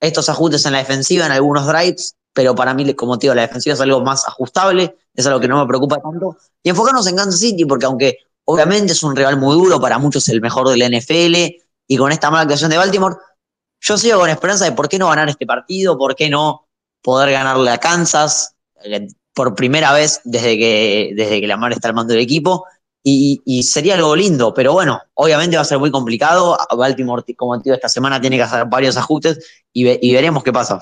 Estos 0.00 0.28
ajustes 0.28 0.64
en 0.66 0.72
la 0.72 0.78
defensiva, 0.78 1.26
en 1.26 1.32
algunos 1.32 1.66
drives, 1.66 2.14
pero 2.32 2.54
para 2.54 2.74
mí, 2.74 2.92
como 2.94 3.18
te 3.18 3.26
digo, 3.26 3.34
la 3.34 3.42
defensiva 3.42 3.74
es 3.74 3.80
algo 3.80 4.00
más 4.00 4.26
ajustable, 4.26 4.96
es 5.14 5.26
algo 5.26 5.40
que 5.40 5.48
no 5.48 5.60
me 5.60 5.66
preocupa 5.66 5.98
tanto. 5.98 6.36
Y 6.62 6.70
enfocarnos 6.70 7.06
en 7.06 7.16
Kansas 7.16 7.40
City, 7.40 7.64
porque 7.64 7.86
aunque 7.86 8.18
obviamente 8.44 8.92
es 8.92 9.02
un 9.02 9.14
rival 9.14 9.38
muy 9.38 9.54
duro, 9.54 9.80
para 9.80 9.98
muchos 9.98 10.28
el 10.28 10.40
mejor 10.40 10.68
de 10.68 10.76
la 10.76 10.86
NFL, 10.86 11.56
y 11.86 11.96
con 11.96 12.10
esta 12.10 12.30
mala 12.30 12.42
actuación 12.42 12.70
de 12.70 12.78
Baltimore, 12.78 13.16
yo 13.82 13.98
sigo 13.98 14.20
con 14.20 14.30
esperanza 14.30 14.64
de 14.64 14.72
por 14.72 14.88
qué 14.88 14.98
no 14.98 15.08
ganar 15.08 15.28
este 15.28 15.44
partido, 15.44 15.98
por 15.98 16.14
qué 16.14 16.30
no 16.30 16.68
poder 17.02 17.32
ganarle 17.32 17.70
a 17.70 17.78
Kansas 17.78 18.54
eh, 18.84 19.08
por 19.34 19.54
primera 19.54 19.92
vez 19.92 20.20
desde 20.24 20.56
que, 20.56 21.12
desde 21.16 21.40
que 21.40 21.46
Lamar 21.48 21.72
está 21.72 21.88
al 21.88 21.94
mando 21.94 22.12
del 22.14 22.22
equipo. 22.22 22.64
Y, 23.04 23.64
sería 23.64 23.96
algo 23.96 24.14
lindo, 24.14 24.54
pero 24.54 24.72
bueno, 24.74 25.00
obviamente 25.14 25.56
va 25.56 25.62
a 25.62 25.64
ser 25.64 25.80
muy 25.80 25.90
complicado. 25.90 26.56
Baltimore, 26.76 27.24
como 27.36 27.58
digo, 27.58 27.74
esta 27.74 27.88
semana 27.88 28.20
tiene 28.20 28.36
que 28.36 28.44
hacer 28.44 28.64
varios 28.66 28.96
ajustes 28.96 29.64
y, 29.72 29.88
y 30.08 30.14
veremos 30.14 30.44
qué 30.44 30.52
pasa. 30.52 30.80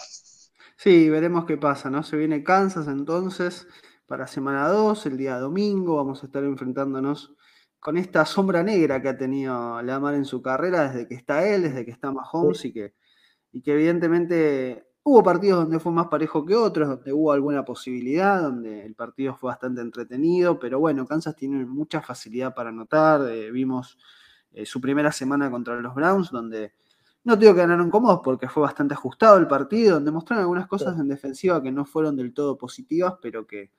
Sí, 0.77 1.09
veremos 1.09 1.47
qué 1.47 1.57
pasa, 1.57 1.89
¿no? 1.89 2.03
Se 2.03 2.19
viene 2.19 2.45
Kansas 2.45 2.89
entonces 2.89 3.67
para 4.07 4.27
semana 4.27 4.69
2, 4.69 5.07
el 5.07 5.17
día 5.17 5.39
domingo, 5.39 5.97
vamos 5.97 6.23
a 6.23 6.27
estar 6.27 6.45
enfrentándonos 6.45 7.33
con 7.81 7.97
esta 7.97 8.27
sombra 8.27 8.63
negra 8.63 9.01
que 9.01 9.09
ha 9.09 9.17
tenido 9.17 9.81
Lamar 9.83 10.15
en 10.15 10.27
su 10.27 10.43
carrera 10.43 10.89
desde 10.91 11.09
que 11.09 11.15
está 11.15 11.47
él, 11.49 11.63
desde 11.63 11.85
que 11.85 11.91
está 11.91 12.13
Mahomes 12.13 12.65
y 12.67 12.73
que, 12.73 12.95
y 13.53 13.63
que 13.63 13.73
evidentemente 13.73 14.87
hubo 15.03 15.23
partidos 15.23 15.65
donde 15.65 15.81
fue 15.81 15.91
más 15.93 16.09
parejo 16.09 16.45
que 16.45 16.55
otros, 16.55 16.89
donde 16.89 17.13
hubo 17.13 17.33
alguna 17.33 17.65
posibilidad, 17.65 18.43
donde 18.43 18.85
el 18.85 18.95
partido 18.95 19.35
fue 19.35 19.49
bastante 19.49 19.81
entretenido, 19.81 20.59
pero 20.59 20.79
bueno, 20.79 21.07
Kansas 21.07 21.35
tiene 21.35 21.65
mucha 21.65 22.03
facilidad 22.03 22.55
para 22.55 22.69
anotar, 22.69 23.23
eh, 23.31 23.51
vimos 23.51 23.99
eh, 24.53 24.67
su 24.67 24.81
primera 24.81 25.11
semana 25.11 25.51
contra 25.51 25.81
los 25.81 25.95
Browns, 25.95 26.31
donde 26.31 26.75
no 27.25 27.37
digo 27.37 27.55
que 27.55 27.61
ganaron 27.61 27.91
cómodos 27.91 28.21
porque 28.23 28.49
fue 28.49 28.63
bastante 28.63 28.95
ajustado 28.95 29.39
el 29.39 29.47
partido, 29.47 29.95
donde 29.95 30.11
mostraron 30.11 30.43
algunas 30.43 30.67
cosas 30.67 30.99
en 30.99 31.09
defensiva 31.09 31.63
que 31.63 31.73
no 31.73 31.87
fueron 31.87 32.17
del 32.17 32.35
todo 32.35 32.59
positivas, 32.59 33.15
pero 33.23 33.47
que, 33.47 33.71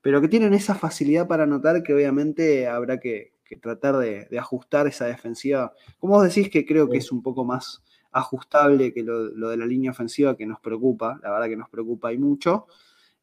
pero 0.00 0.20
que 0.20 0.28
tienen 0.28 0.52
esa 0.54 0.74
facilidad 0.74 1.28
para 1.28 1.44
anotar 1.44 1.82
que 1.82 1.94
obviamente 1.94 2.68
habrá 2.68 2.98
que, 2.98 3.35
que 3.48 3.56
tratar 3.56 3.96
de, 3.96 4.28
ajustar 4.38 4.86
esa 4.86 5.06
defensiva. 5.06 5.72
Como 5.98 6.14
vos 6.14 6.24
decís 6.24 6.50
que 6.50 6.66
creo 6.66 6.88
que 6.88 6.98
es 6.98 7.12
un 7.12 7.22
poco 7.22 7.44
más 7.44 7.82
ajustable 8.12 8.92
que 8.92 9.02
lo, 9.02 9.48
de 9.48 9.56
la 9.56 9.66
línea 9.66 9.90
ofensiva 9.90 10.36
que 10.36 10.46
nos 10.46 10.60
preocupa, 10.60 11.18
la 11.22 11.30
verdad 11.30 11.48
que 11.48 11.56
nos 11.56 11.68
preocupa 11.68 12.12
y 12.12 12.18
mucho. 12.18 12.66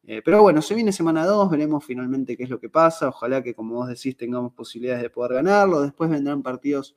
Eh, 0.06 0.20
pero 0.24 0.42
bueno, 0.42 0.60
se 0.60 0.74
viene 0.74 0.92
semana 0.92 1.24
2, 1.24 1.50
veremos 1.50 1.84
finalmente 1.84 2.36
qué 2.36 2.44
es 2.44 2.50
lo 2.50 2.60
que 2.60 2.68
pasa. 2.68 3.08
Ojalá 3.08 3.42
que, 3.42 3.54
como 3.54 3.76
vos 3.76 3.88
decís, 3.88 4.16
tengamos 4.16 4.52
posibilidades 4.52 5.02
de 5.02 5.10
poder 5.10 5.34
ganarlo. 5.34 5.80
Después 5.80 6.10
vendrán 6.10 6.42
partidos 6.42 6.94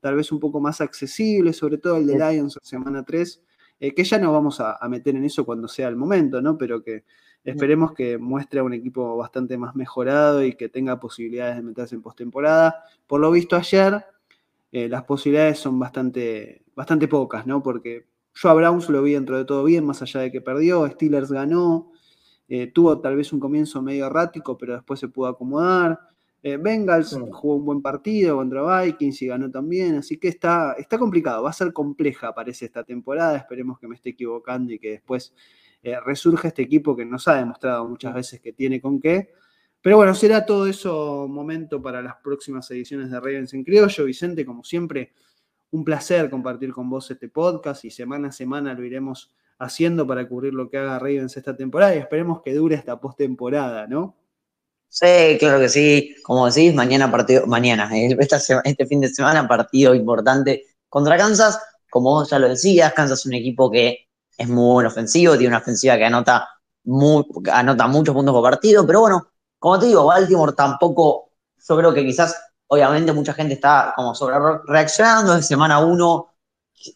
tal 0.00 0.16
vez 0.16 0.32
un 0.32 0.40
poco 0.40 0.60
más 0.60 0.80
accesibles, 0.80 1.56
sobre 1.56 1.78
todo 1.78 1.96
el 1.96 2.06
de 2.06 2.14
Lions 2.14 2.56
en 2.56 2.66
semana 2.66 3.04
3, 3.04 3.42
eh, 3.80 3.94
que 3.94 4.04
ya 4.04 4.18
no 4.18 4.32
vamos 4.32 4.60
a, 4.60 4.76
a, 4.76 4.88
meter 4.88 5.16
en 5.16 5.24
eso 5.24 5.44
cuando 5.44 5.68
sea 5.68 5.88
el 5.88 5.96
momento, 5.96 6.40
¿no? 6.40 6.56
Pero 6.56 6.82
que 6.82 7.04
Esperemos 7.46 7.92
que 7.92 8.18
muestre 8.18 8.58
a 8.58 8.64
un 8.64 8.74
equipo 8.74 9.16
bastante 9.16 9.56
más 9.56 9.76
mejorado 9.76 10.44
y 10.44 10.54
que 10.54 10.68
tenga 10.68 10.98
posibilidades 10.98 11.56
de 11.56 11.62
meterse 11.62 11.94
en 11.94 12.02
postemporada. 12.02 12.82
Por 13.06 13.20
lo 13.20 13.30
visto 13.30 13.54
ayer, 13.54 14.04
eh, 14.72 14.88
las 14.88 15.04
posibilidades 15.04 15.60
son 15.60 15.78
bastante, 15.78 16.64
bastante 16.74 17.06
pocas, 17.06 17.46
¿no? 17.46 17.62
Porque 17.62 18.06
yo 18.34 18.48
a 18.48 18.54
Browns 18.54 18.88
lo 18.88 19.00
vi 19.02 19.12
dentro 19.12 19.38
de 19.38 19.44
todo 19.44 19.62
bien, 19.62 19.86
más 19.86 20.02
allá 20.02 20.20
de 20.20 20.32
que 20.32 20.40
perdió, 20.40 20.86
Steelers 20.88 21.30
ganó, 21.30 21.92
eh, 22.48 22.66
tuvo 22.66 23.00
tal 23.00 23.14
vez 23.14 23.32
un 23.32 23.38
comienzo 23.38 23.80
medio 23.80 24.06
errático, 24.06 24.58
pero 24.58 24.74
después 24.74 24.98
se 24.98 25.08
pudo 25.08 25.28
acomodar. 25.28 26.00
Eh, 26.42 26.56
Bengals 26.58 27.18
jugó 27.32 27.56
un 27.56 27.64
buen 27.64 27.80
partido 27.80 28.36
contra 28.36 28.82
Vikings 28.82 29.22
y 29.22 29.26
ganó 29.28 29.50
también, 29.50 29.96
así 29.96 30.18
que 30.18 30.28
está, 30.28 30.74
está 30.78 30.98
complicado, 30.98 31.44
va 31.44 31.50
a 31.50 31.52
ser 31.52 31.72
compleja, 31.72 32.34
parece, 32.34 32.66
esta 32.66 32.84
temporada. 32.84 33.36
Esperemos 33.36 33.78
que 33.78 33.88
me 33.88 33.94
esté 33.94 34.10
equivocando 34.10 34.72
y 34.72 34.78
que 34.78 34.90
después 34.90 35.32
eh, 35.86 36.00
resurge 36.00 36.48
este 36.48 36.62
equipo 36.62 36.96
que 36.96 37.04
nos 37.04 37.28
ha 37.28 37.36
demostrado 37.36 37.86
muchas 37.88 38.12
veces 38.12 38.40
que 38.40 38.52
tiene 38.52 38.80
con 38.80 39.00
qué. 39.00 39.30
Pero 39.80 39.98
bueno, 39.98 40.16
será 40.16 40.44
todo 40.44 40.66
eso 40.66 41.28
momento 41.28 41.80
para 41.80 42.02
las 42.02 42.16
próximas 42.16 42.68
ediciones 42.72 43.08
de 43.08 43.20
Ravens 43.20 43.54
en 43.54 43.62
Criollo. 43.62 44.04
Vicente, 44.04 44.44
como 44.44 44.64
siempre, 44.64 45.12
un 45.70 45.84
placer 45.84 46.28
compartir 46.28 46.72
con 46.72 46.90
vos 46.90 47.08
este 47.08 47.28
podcast 47.28 47.84
y 47.84 47.92
semana 47.92 48.28
a 48.28 48.32
semana 48.32 48.74
lo 48.74 48.84
iremos 48.84 49.32
haciendo 49.60 50.04
para 50.08 50.26
cubrir 50.26 50.54
lo 50.54 50.68
que 50.68 50.78
haga 50.78 50.98
Ravens 50.98 51.36
esta 51.36 51.56
temporada 51.56 51.94
y 51.94 51.98
esperemos 51.98 52.42
que 52.42 52.52
dure 52.52 52.74
esta 52.74 53.00
postemporada, 53.00 53.86
¿no? 53.86 54.16
Sí, 54.88 55.36
claro 55.38 55.60
que 55.60 55.68
sí. 55.68 56.16
Como 56.24 56.46
decís, 56.46 56.74
mañana 56.74 57.08
partido, 57.12 57.46
mañana, 57.46 57.88
eh, 57.96 58.16
este 58.18 58.86
fin 58.86 59.00
de 59.00 59.08
semana 59.08 59.46
partido 59.46 59.94
importante 59.94 60.64
contra 60.88 61.16
Kansas. 61.16 61.60
Como 61.90 62.10
vos 62.10 62.28
ya 62.28 62.40
lo 62.40 62.48
decías, 62.48 62.92
Kansas 62.92 63.20
es 63.20 63.26
un 63.26 63.34
equipo 63.34 63.70
que 63.70 64.05
es 64.36 64.48
muy 64.48 64.84
ofensivo, 64.84 65.34
tiene 65.34 65.48
una 65.48 65.58
ofensiva 65.58 65.96
que 65.96 66.04
anota, 66.04 66.48
anota 67.52 67.86
muchos 67.86 68.14
puntos 68.14 68.34
por 68.34 68.42
partido, 68.42 68.86
pero 68.86 69.00
bueno, 69.00 69.28
como 69.58 69.78
te 69.78 69.86
digo, 69.86 70.04
Baltimore 70.04 70.52
tampoco, 70.52 71.30
yo 71.68 71.76
creo 71.76 71.94
que 71.94 72.04
quizás, 72.04 72.36
obviamente 72.68 73.12
mucha 73.12 73.32
gente 73.32 73.54
está 73.54 73.92
como 73.96 74.14
sobre 74.14 74.36
reaccionando 74.66 75.34
de 75.34 75.42
semana 75.42 75.78
uno, 75.80 76.34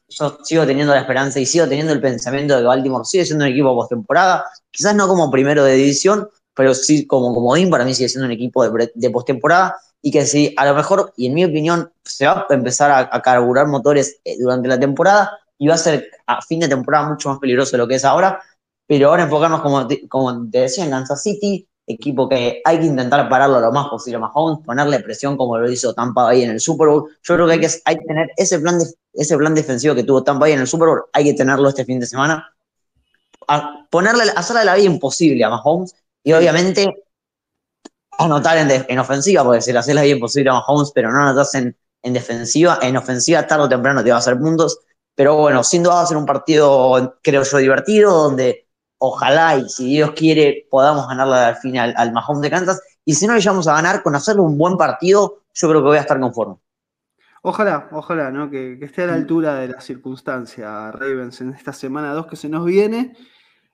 yo 0.09 0.39
sigo 0.45 0.67
teniendo 0.67 0.93
la 0.93 1.01
esperanza 1.01 1.41
y 1.41 1.47
sigo 1.47 1.67
teniendo 1.67 1.93
el 1.93 2.01
pensamiento 2.01 2.55
de 2.55 2.61
que 2.61 2.67
Baltimore 2.67 3.05
sigue 3.05 3.25
siendo 3.25 3.45
un 3.45 3.51
equipo 3.51 3.75
postemporada, 3.75 4.45
quizás 4.71 4.95
no 4.95 5.09
como 5.09 5.31
primero 5.31 5.65
de 5.65 5.75
división, 5.75 6.29
pero 6.55 6.75
sí 6.75 7.07
como 7.07 7.35
comodín, 7.35 7.71
para 7.71 7.85
mí 7.85 7.95
sigue 7.95 8.09
siendo 8.09 8.27
un 8.27 8.33
equipo 8.33 8.69
de, 8.69 9.11
postemporada 9.11 9.77
y 10.03 10.11
que 10.11 10.27
si 10.27 10.55
a 10.57 10.67
lo 10.67 10.75
mejor, 10.75 11.13
y 11.17 11.27
en 11.27 11.35
mi 11.35 11.45
opinión, 11.45 11.93
se 12.05 12.27
va 12.27 12.47
a 12.49 12.55
empezar 12.55 13.09
a, 13.11 13.23
carburar 13.23 13.67
motores 13.67 14.21
eh, 14.25 14.37
durante 14.39 14.69
la 14.69 14.79
temporada 14.79 15.40
y 15.61 15.69
va 15.69 15.75
a 15.75 15.79
ser 15.79 16.11
a 16.27 16.41
fin 16.41 16.59
de 16.59 16.69
temporada 16.69 17.11
mucho 17.11 17.29
más 17.29 17.39
peligroso 17.39 17.73
de 17.73 17.79
lo 17.79 17.87
que 17.87 17.97
es 17.97 18.05
ahora, 18.05 18.43
pero 18.87 19.11
ahora 19.11 19.25
enfocarnos, 19.25 19.61
como 19.61 19.87
te, 19.87 20.09
como 20.09 20.49
te 20.51 20.61
decía, 20.63 20.85
en 20.85 20.91
Kansas 20.91 21.23
City, 21.23 21.69
equipo 21.87 22.29
que 22.29 22.63
hay 22.65 22.81
que 22.81 22.87
intentar 22.87 23.29
pararlo 23.29 23.61
lo 23.61 23.71
más 23.71 23.89
posible 23.89 24.17
a 24.17 24.21
Mahomes, 24.21 24.65
ponerle 24.65 25.01
presión 25.01 25.37
como 25.37 25.59
lo 25.59 25.71
hizo 25.71 25.93
Tampa 25.93 26.25
Bay 26.25 26.45
en 26.45 26.53
el 26.53 26.61
Super 26.61 26.89
Bowl. 26.89 27.11
Yo 27.23 27.35
creo 27.35 27.47
que 27.47 27.53
hay 27.53 27.61
que, 27.61 27.69
hay 27.85 27.99
que 27.99 28.05
tener 28.07 28.31
ese 28.39 28.59
plan, 28.59 28.79
de, 28.79 28.87
ese 29.13 29.37
plan 29.37 29.55
defensivo 29.55 29.95
que 29.95 30.03
tuvo 30.03 30.25
Tampa 30.25 30.47
Bay 30.47 30.53
en 30.55 30.61
el 30.61 30.67
Super 30.67 30.89
Bowl, 30.89 31.03
hay 31.13 31.25
que 31.25 31.35
tenerlo 31.35 31.69
este 31.69 31.85
fin 31.85 32.01
de 32.01 32.07
semana. 32.07 32.55
A 33.47 33.87
ponerle, 33.91 34.25
hacerle 34.35 34.65
la 34.65 34.77
vida 34.77 34.87
imposible 34.87 35.45
a 35.45 35.51
Mahomes 35.51 35.95
y 36.25 36.33
obviamente 36.33 37.05
anotar 38.19 38.57
en, 38.57 38.87
en 38.89 38.99
ofensiva, 38.99 39.45
porque 39.45 39.61
si 39.61 39.75
le 39.75 39.79
haces 39.81 39.95
la 39.95 40.03
vida 40.03 40.15
imposible 40.15 40.49
a 40.49 40.55
Mahomes, 40.55 40.91
pero 40.95 41.13
no 41.13 41.21
anotas 41.21 41.55
en, 41.55 41.77
en 42.03 42.13
defensiva, 42.15 42.79
en 42.81 42.97
ofensiva 42.97 43.47
tarde 43.47 43.65
o 43.65 43.69
temprano 43.69 44.03
te 44.03 44.09
va 44.09 44.17
a 44.17 44.21
hacer 44.21 44.39
puntos. 44.39 44.79
Pero 45.15 45.37
bueno, 45.37 45.63
sin 45.65 45.83
duda 45.83 45.97
va 45.97 46.03
a 46.03 46.07
ser 46.07 46.17
un 46.17 46.27
partido, 46.27 47.19
creo 47.23 47.43
yo, 47.43 47.59
divertido, 47.59 48.13
donde 48.13 48.67
ojalá 48.99 49.57
y 49.57 49.69
si 49.69 49.87
Dios 49.87 50.13
quiere 50.13 50.67
podamos 50.71 51.09
ganarle 51.09 51.37
al 51.37 51.57
final 51.57 51.95
al 51.97 52.13
Mahomes 52.13 52.43
de 52.43 52.51
Kansas. 52.51 52.83
Y 53.05 53.15
si 53.15 53.27
no 53.27 53.35
le 53.35 53.41
llegamos 53.41 53.67
a 53.67 53.75
ganar, 53.75 54.03
con 54.03 54.15
hacerle 54.15 54.43
un 54.43 54.57
buen 54.57 54.77
partido, 54.77 55.43
yo 55.55 55.69
creo 55.69 55.81
que 55.81 55.89
voy 55.89 55.99
a 55.99 56.03
estar 56.03 56.21
conforme. 56.21 56.57
Ojalá, 57.43 57.89
ojalá, 57.93 58.31
¿no? 58.31 58.51
Que, 58.51 58.79
esté 58.83 59.03
a 59.03 59.07
la 59.07 59.15
altura 59.15 59.55
de 59.55 59.69
la 59.69 59.81
circunstancia 59.81 60.93
Ravens 60.93 61.41
en 61.41 61.55
esta 61.55 61.73
semana 61.73 62.13
2 62.13 62.27
que 62.27 62.37
se 62.37 62.51
nos 62.51 62.67
viene. 62.67 63.17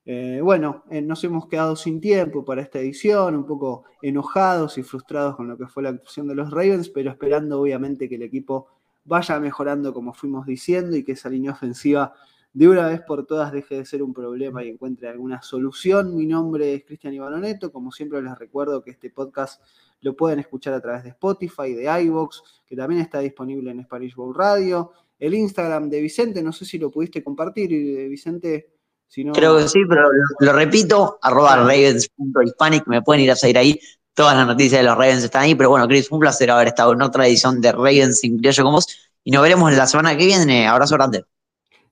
Eh, 0.05 0.39
bueno, 0.41 0.85
eh, 0.89 1.03
nos 1.03 1.25
hemos 1.25 1.49
quedado 1.49 1.75
sin 1.75 2.01
tiempo 2.01 2.45
para 2.45 2.63
esta 2.63 2.79
edición, 2.79 3.35
un 3.35 3.45
poco 3.45 3.85
enojados 4.03 4.79
y 4.79 4.85
frustrados 4.85 5.35
con 5.35 5.49
lo 5.49 5.59
que 5.59 5.67
fue 5.67 5.83
la 5.83 5.89
actuación 5.89 6.29
de 6.29 6.37
los 6.37 6.53
Ravens, 6.53 6.91
pero 6.91 7.11
esperando 7.11 7.61
obviamente 7.61 8.09
que 8.09 8.15
el 8.15 8.23
equipo 8.23 8.69
vaya 9.07 9.41
mejorando 9.41 9.95
como 9.95 10.13
fuimos 10.13 10.47
diciendo 10.47 10.97
y 10.97 11.05
que 11.05 11.13
esa 11.13 11.29
línea 11.31 11.53
ofensiva 11.53 12.13
de 12.53 12.69
una 12.69 12.89
vez 12.89 13.03
por 13.03 13.27
todas 13.27 13.53
deje 13.53 13.77
de 13.77 13.85
ser 13.85 14.03
un 14.03 14.15
problema 14.15 14.65
y 14.65 14.71
encuentre 14.71 15.09
alguna 15.09 15.43
solución. 15.43 16.17
Mi 16.17 16.27
nombre 16.27 16.73
es 16.73 16.85
Cristian 16.85 17.13
Ibanoneto. 17.13 17.71
Como 17.71 17.93
siempre 17.93 18.23
les 18.23 18.37
recuerdo 18.39 18.83
que 18.83 18.93
este 18.93 19.11
podcast 19.11 19.63
lo 20.01 20.17
pueden 20.17 20.39
escuchar 20.39 20.73
a 20.73 20.81
través 20.81 21.05
de 21.05 21.11
Spotify, 21.11 21.75
de 21.75 22.03
iVoox, 22.05 22.65
que 22.67 22.75
también 22.75 23.03
está 23.03 23.21
disponible 23.21 23.71
en 23.71 23.85
Spanish 23.85 24.15
Bowl 24.15 24.35
Radio. 24.35 24.93
El 25.19 25.35
Instagram 25.35 25.91
de 25.91 26.01
Vicente, 26.01 26.43
no 26.43 26.51
sé 26.51 26.65
si 26.65 26.79
lo 26.79 26.91
pudiste 26.91 27.23
compartir, 27.23 27.69
Vicente. 28.09 28.73
Si 29.07 29.23
no... 29.23 29.35
Creo 29.35 29.59
que 29.59 29.69
sí, 29.69 29.81
pero 29.87 30.09
lo, 30.41 30.53
repito, 30.55 31.19
arroba 31.21 31.57
ravens.hispanic, 31.57 32.87
me 32.87 33.03
pueden 33.03 33.23
ir 33.23 33.33
a 33.33 33.37
seguir 33.37 33.59
ahí. 33.59 33.79
Todas 34.17 34.35
las 34.35 34.47
noticias 34.47 34.81
de 34.81 34.87
los 34.87 34.97
Ravens 34.97 35.23
están 35.23 35.43
ahí, 35.43 35.55
pero 35.55 35.69
bueno, 35.69 35.87
Chris, 35.87 36.11
un 36.11 36.21
placer 36.21 36.51
haber 36.51 36.69
estado 36.69 36.95
en 36.95 37.03
otra 37.03 37.27
edición 37.27 37.61
de 37.61 37.71
Ravens 37.71 38.21
sin 38.21 38.39
criollo 38.39 38.65
con 38.65 38.73
vos. 38.73 39.11
Y 39.23 39.31
nos 39.31 39.43
veremos 39.43 39.71
la 39.75 39.87
semana 39.87 40.17
que 40.17 40.25
viene. 40.25 40.67
Abrazo 40.67 40.95
grande. 40.95 41.27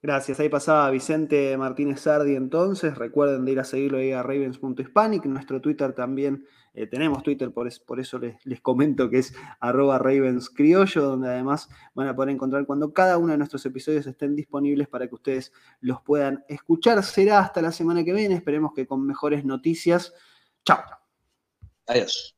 Gracias, 0.01 0.41
ahí 0.41 0.49
pasaba 0.49 0.89
Vicente 0.89 1.55
Martínez 1.59 2.01
Sardi 2.01 2.35
entonces, 2.35 2.97
recuerden 2.97 3.45
de 3.45 3.53
ir 3.53 3.61
a 3.61 3.65
seguirlo 3.65 3.99
ahí 3.99 4.13
a 4.13 4.23
ravens.hispanic, 4.23 5.27
nuestro 5.27 5.61
Twitter 5.61 5.93
también, 5.93 6.47
eh, 6.73 6.87
tenemos 6.87 7.23
Twitter, 7.23 7.51
por, 7.53 7.69
eso 7.69 8.19
les, 8.19 8.37
les, 8.45 8.61
comento 8.61 9.09
que 9.11 9.19
es 9.19 9.35
arroba 9.61 9.99
ravenscriollo, 9.99 11.03
donde 11.03 11.29
además 11.29 11.69
van 11.95 12.09
a 12.09 12.17
poder 12.17 12.31
encontrar 12.31 12.65
cuando 12.67 12.93
cada 12.93 13.19
uno 13.19 13.33
de 13.33 13.39
nuestros 13.39 13.65
episodios 13.67 14.07
estén 14.07 14.35
disponibles 14.35 14.89
para 14.89 15.09
que 15.09 15.15
ustedes 15.15 15.53
los 15.81 16.01
puedan 16.03 16.43
escuchar. 16.49 17.03
Será 17.03 17.41
hasta 17.41 17.63
la 17.63 17.73
semana 17.73 18.03
que 18.03 18.13
viene, 18.13 18.35
esperemos 18.35 18.73
que 18.75 18.87
con 18.87 19.07
mejores 19.07 19.45
noticias. 19.45 20.13
Chao. 20.65 21.04
Adiós. 21.87 22.34